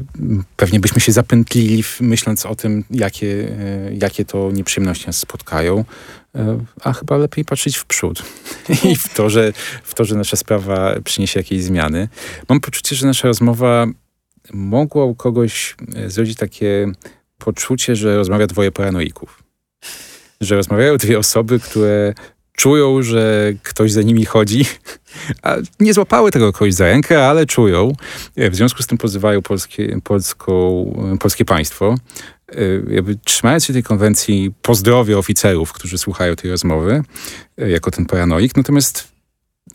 pewnie 0.56 0.80
byśmy 0.80 1.00
się 1.00 1.12
zapętlili, 1.12 1.84
myśląc 2.00 2.46
o 2.46 2.54
tym, 2.54 2.84
jakie, 2.90 3.48
e, 3.58 3.94
jakie 3.94 4.24
to 4.24 4.50
nieprzyjemności 4.52 5.06
nas 5.06 5.16
spotkają, 5.16 5.84
e, 6.34 6.58
a 6.82 6.92
chyba 6.92 7.16
lepiej 7.16 7.44
patrzeć 7.44 7.76
w 7.76 7.84
przód 7.84 8.22
i 8.90 8.96
w 8.96 9.14
to, 9.14 9.30
że, 9.30 9.52
w 9.84 9.94
to, 9.94 10.04
że 10.04 10.14
nasza 10.14 10.36
sprawa 10.36 10.94
przyniesie 11.04 11.40
jakieś 11.40 11.62
zmiany. 11.62 12.08
Mam 12.48 12.60
poczucie, 12.60 12.96
że 12.96 13.06
nasza 13.06 13.28
rozmowa 13.28 13.86
mogło 14.52 15.06
u 15.06 15.14
kogoś 15.14 15.76
e, 15.96 16.10
zrodzić 16.10 16.38
takie 16.38 16.92
poczucie, 17.38 17.96
że 17.96 18.16
rozmawia 18.16 18.46
dwoje 18.46 18.72
paranoików. 18.72 19.42
Że 20.40 20.56
rozmawiają 20.56 20.96
dwie 20.96 21.18
osoby, 21.18 21.60
które 21.60 22.14
czują, 22.52 23.02
że 23.02 23.52
ktoś 23.62 23.92
za 23.92 24.02
nimi 24.02 24.24
chodzi, 24.24 24.64
a 25.42 25.56
nie 25.80 25.94
złapały 25.94 26.30
tego 26.30 26.52
kogoś 26.52 26.74
za 26.74 26.84
rękę, 26.84 27.28
ale 27.28 27.46
czują. 27.46 27.92
E, 28.36 28.50
w 28.50 28.56
związku 28.56 28.82
z 28.82 28.86
tym 28.86 28.98
pozywają 28.98 29.42
polskie, 29.42 29.98
polską, 30.04 30.84
e, 31.14 31.18
polskie 31.18 31.44
państwo. 31.44 31.94
Jakby 32.90 33.16
trzymając 33.24 33.64
się 33.64 33.72
tej 33.72 33.82
konwencji, 33.82 34.52
pozdrowię 34.62 35.18
oficerów, 35.18 35.72
którzy 35.72 35.98
słuchają 35.98 36.36
tej 36.36 36.50
rozmowy, 36.50 37.02
jako 37.56 37.90
ten 37.90 38.06
paranoik. 38.06 38.56
Natomiast 38.56 39.08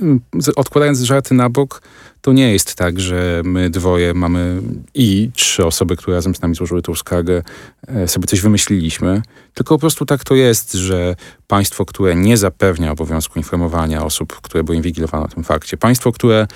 mm, 0.01 0.21
odkładając 0.55 0.99
żarty 0.99 1.33
na 1.33 1.49
bok, 1.49 1.81
to 2.21 2.33
nie 2.33 2.53
jest 2.53 2.75
tak, 2.75 2.99
że 2.99 3.41
my 3.45 3.69
dwoje 3.69 4.13
mamy 4.13 4.61
i 4.93 5.31
trzy 5.35 5.65
osoby, 5.65 5.95
które 5.95 6.15
razem 6.15 6.35
z 6.35 6.41
nami 6.41 6.55
złożyły 6.55 6.81
tą 6.81 6.95
skargę, 6.95 7.43
e, 7.87 8.07
sobie 8.07 8.27
coś 8.27 8.41
wymyśliliśmy. 8.41 9.21
Tylko 9.53 9.75
po 9.75 9.79
prostu 9.79 10.05
tak 10.05 10.23
to 10.23 10.35
jest, 10.35 10.73
że 10.73 11.15
państwo, 11.47 11.85
które 11.85 12.15
nie 12.15 12.37
zapewnia 12.37 12.91
obowiązku 12.91 13.39
informowania 13.39 14.05
osób, 14.05 14.41
które 14.41 14.63
były 14.63 14.75
inwigilowane 14.75 15.25
o 15.25 15.27
tym 15.27 15.43
fakcie, 15.43 15.77
państwo, 15.77 16.11
które 16.11 16.47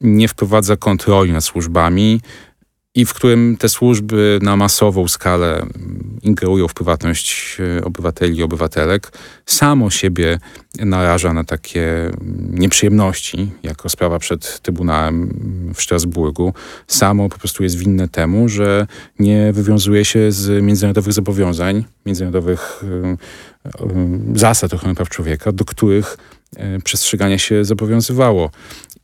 nie 0.00 0.28
wprowadza 0.28 0.76
kontroli 0.76 1.32
nad 1.32 1.44
służbami, 1.44 2.20
i 2.96 3.04
w 3.04 3.14
którym 3.14 3.56
te 3.56 3.68
służby 3.68 4.38
na 4.42 4.56
masową 4.56 5.08
skalę 5.08 5.66
ingerują 6.22 6.68
w 6.68 6.74
prywatność 6.74 7.56
e, 7.78 7.84
obywateli 7.84 8.38
i 8.38 8.42
obywatelek, 8.42 9.12
samo 9.46 9.90
siebie 9.90 10.38
naraża 10.78 11.32
na 11.32 11.44
takie 11.44 12.10
nieprzyjemności, 12.50 13.50
jak 13.62 13.82
rozprawa 13.82 14.18
przed 14.18 14.60
Trybunałem 14.60 15.30
w 15.74 15.82
Strasburgu, 15.82 16.54
samo 16.86 17.28
po 17.28 17.38
prostu 17.38 17.62
jest 17.62 17.78
winne 17.78 18.08
temu, 18.08 18.48
że 18.48 18.86
nie 19.18 19.52
wywiązuje 19.52 20.04
się 20.04 20.32
z 20.32 20.64
międzynarodowych 20.64 21.12
zobowiązań, 21.12 21.84
międzynarodowych 22.06 22.84
y, 22.84 23.86
y, 24.34 24.38
zasad 24.38 24.74
ochrony 24.74 24.94
praw 24.94 25.08
człowieka, 25.08 25.52
do 25.52 25.64
których 25.64 26.18
przestrzegania 26.84 27.38
się 27.38 27.64
zobowiązywało. 27.64 28.50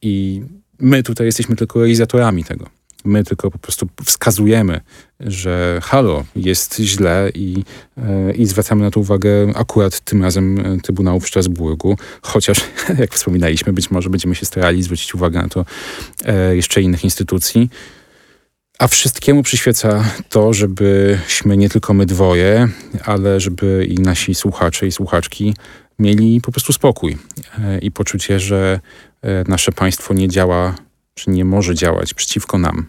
I 0.02 0.42
my 0.78 1.02
tutaj 1.02 1.26
jesteśmy 1.26 1.56
tylko 1.56 1.78
realizatorami 1.78 2.44
tego. 2.44 2.81
My 3.04 3.24
tylko 3.24 3.50
po 3.50 3.58
prostu 3.58 3.88
wskazujemy, 4.04 4.80
że 5.20 5.80
halo, 5.82 6.24
jest 6.36 6.76
źle 6.76 7.30
i, 7.34 7.64
e, 7.98 8.32
i 8.32 8.46
zwracamy 8.46 8.84
na 8.84 8.90
to 8.90 9.00
uwagę 9.00 9.30
akurat 9.54 10.00
tym 10.00 10.22
razem 10.22 10.58
e, 10.60 10.80
Trybunału 10.80 11.20
w 11.20 11.28
Strasburgu, 11.28 11.96
chociaż 12.22 12.58
jak 12.98 13.14
wspominaliśmy, 13.14 13.72
być 13.72 13.90
może 13.90 14.10
będziemy 14.10 14.34
się 14.34 14.46
starali 14.46 14.82
zwrócić 14.82 15.14
uwagę 15.14 15.42
na 15.42 15.48
to 15.48 15.64
e, 16.24 16.56
jeszcze 16.56 16.82
innych 16.82 17.04
instytucji. 17.04 17.70
A 18.78 18.88
wszystkiemu 18.88 19.42
przyświeca 19.42 20.04
to, 20.28 20.52
żebyśmy 20.52 21.56
nie 21.56 21.68
tylko 21.68 21.94
my 21.94 22.06
dwoje, 22.06 22.68
ale 23.04 23.40
żeby 23.40 23.86
i 23.88 23.94
nasi 23.94 24.34
słuchacze 24.34 24.86
i 24.86 24.92
słuchaczki 24.92 25.54
mieli 25.98 26.40
po 26.40 26.52
prostu 26.52 26.72
spokój 26.72 27.18
i 27.82 27.90
poczucie, 27.90 28.40
że 28.40 28.80
nasze 29.48 29.72
państwo 29.72 30.14
nie 30.14 30.28
działa 30.28 30.74
nie 31.26 31.44
może 31.44 31.74
działać 31.74 32.14
przeciwko 32.14 32.58
nam. 32.58 32.88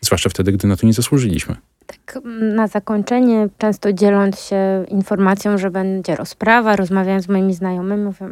Zwłaszcza 0.00 0.30
wtedy, 0.30 0.52
gdy 0.52 0.68
na 0.68 0.76
to 0.76 0.86
nie 0.86 0.92
zasłużyliśmy. 0.92 1.56
Tak 1.90 2.18
na 2.40 2.68
zakończenie, 2.68 3.48
często 3.58 3.92
dzieląc 3.92 4.40
się 4.40 4.84
informacją, 4.88 5.58
że 5.58 5.70
będzie 5.70 6.16
rozprawa, 6.16 6.76
rozmawiając 6.76 7.24
z 7.24 7.28
moimi 7.28 7.54
znajomymi, 7.54 8.04
mówię, 8.04 8.26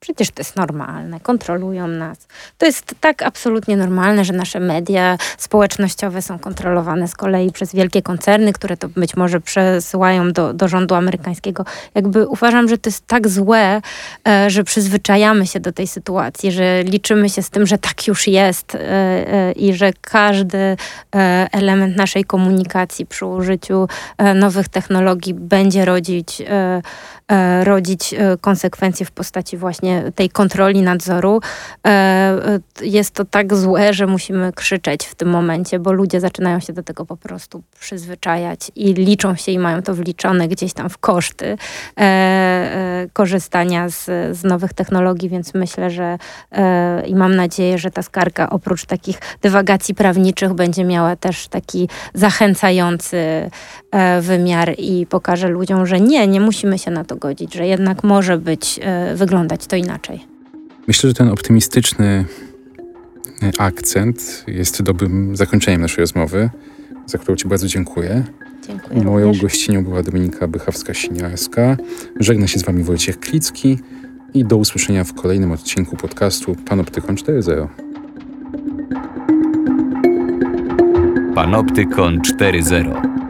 przecież 0.00 0.30
to 0.30 0.40
jest 0.40 0.56
normalne, 0.56 1.20
kontrolują 1.20 1.88
nas. 1.88 2.26
To 2.58 2.66
jest 2.66 2.94
tak 3.00 3.22
absolutnie 3.22 3.76
normalne, 3.76 4.24
że 4.24 4.32
nasze 4.32 4.60
media 4.60 5.18
społecznościowe 5.38 6.22
są 6.22 6.38
kontrolowane 6.38 7.08
z 7.08 7.14
kolei 7.14 7.52
przez 7.52 7.74
wielkie 7.74 8.02
koncerny, 8.02 8.52
które 8.52 8.76
to 8.76 8.88
być 8.88 9.16
może 9.16 9.40
przesyłają 9.40 10.32
do, 10.32 10.52
do 10.52 10.68
rządu 10.68 10.94
amerykańskiego. 10.94 11.64
Jakby 11.94 12.28
uważam, 12.28 12.68
że 12.68 12.78
to 12.78 12.90
jest 12.90 13.06
tak 13.06 13.28
złe, 13.28 13.80
e, 14.28 14.50
że 14.50 14.64
przyzwyczajamy 14.64 15.46
się 15.46 15.60
do 15.60 15.72
tej 15.72 15.86
sytuacji, 15.86 16.52
że 16.52 16.82
liczymy 16.82 17.30
się 17.30 17.42
z 17.42 17.50
tym, 17.50 17.66
że 17.66 17.78
tak 17.78 18.06
już 18.06 18.26
jest 18.26 18.74
e, 18.74 18.80
e, 18.80 19.52
i 19.52 19.74
że 19.74 19.92
każdy 20.00 20.76
element 21.52 21.96
naszej 21.96 22.24
komunikacji 22.24 22.93
przy 23.06 23.26
użyciu 23.26 23.88
nowych 24.34 24.68
technologii 24.68 25.34
będzie 25.34 25.84
rodzić 25.84 26.42
E, 27.32 27.64
rodzić 27.64 28.14
e, 28.14 28.36
konsekwencje 28.40 29.06
w 29.06 29.10
postaci 29.10 29.56
właśnie 29.56 30.12
tej 30.14 30.30
kontroli 30.30 30.82
nadzoru. 30.82 31.40
E, 31.86 32.60
jest 32.80 33.14
to 33.14 33.24
tak 33.24 33.54
złe, 33.54 33.94
że 33.94 34.06
musimy 34.06 34.52
krzyczeć 34.52 35.06
w 35.06 35.14
tym 35.14 35.28
momencie, 35.28 35.78
bo 35.78 35.92
ludzie 35.92 36.20
zaczynają 36.20 36.60
się 36.60 36.72
do 36.72 36.82
tego 36.82 37.06
po 37.06 37.16
prostu 37.16 37.62
przyzwyczajać 37.80 38.72
i 38.76 38.94
liczą 38.94 39.36
się 39.36 39.52
i 39.52 39.58
mają 39.58 39.82
to 39.82 39.94
wliczone 39.94 40.48
gdzieś 40.48 40.72
tam 40.72 40.90
w 40.90 40.98
koszty 40.98 41.56
korzystania 43.12 43.88
z, 43.88 44.04
z 44.36 44.44
nowych 44.44 44.72
technologii, 44.72 45.28
więc 45.28 45.54
myślę, 45.54 45.90
że 45.90 46.18
i 47.06 47.14
mam 47.14 47.36
nadzieję, 47.36 47.78
że 47.78 47.90
ta 47.90 48.02
skarga 48.02 48.50
oprócz 48.50 48.86
takich 48.86 49.18
dywagacji 49.42 49.94
prawniczych 49.94 50.52
będzie 50.52 50.84
miała 50.84 51.16
też 51.16 51.48
taki 51.48 51.88
zachęcający 52.14 52.73
wymiar 54.20 54.74
i 54.78 55.06
pokaże 55.06 55.48
ludziom, 55.48 55.86
że 55.86 56.00
nie, 56.00 56.28
nie 56.28 56.40
musimy 56.40 56.78
się 56.78 56.90
na 56.90 57.04
to 57.04 57.16
godzić, 57.16 57.54
że 57.54 57.66
jednak 57.66 58.04
może 58.04 58.38
być, 58.38 58.80
e, 58.82 59.14
wyglądać 59.14 59.66
to 59.66 59.76
inaczej. 59.76 60.24
Myślę, 60.88 61.10
że 61.10 61.14
ten 61.14 61.28
optymistyczny 61.28 62.24
e, 63.42 63.50
akcent 63.58 64.44
jest 64.46 64.82
dobrym 64.82 65.36
zakończeniem 65.36 65.80
naszej 65.80 66.00
rozmowy, 66.00 66.50
za 67.06 67.18
którą 67.18 67.36
Ci 67.36 67.48
bardzo 67.48 67.66
dziękuję. 67.66 68.24
Dziękuję 68.66 69.02
Moją 69.02 69.26
również. 69.26 69.42
gościnią 69.42 69.84
była 69.84 70.02
Dominika 70.02 70.48
Bychawska-Siniarska. 70.48 71.76
Żegna 72.20 72.46
się 72.46 72.58
z 72.58 72.62
Wami 72.62 72.82
Wojciech 72.82 73.20
Klicki 73.20 73.78
i 74.34 74.44
do 74.44 74.56
usłyszenia 74.56 75.04
w 75.04 75.14
kolejnym 75.14 75.52
odcinku 75.52 75.96
podcastu 75.96 76.56
Panoptykon 76.66 77.16
4.0. 77.16 77.93
Panoptykon 81.34 82.22
4.0 82.22 83.23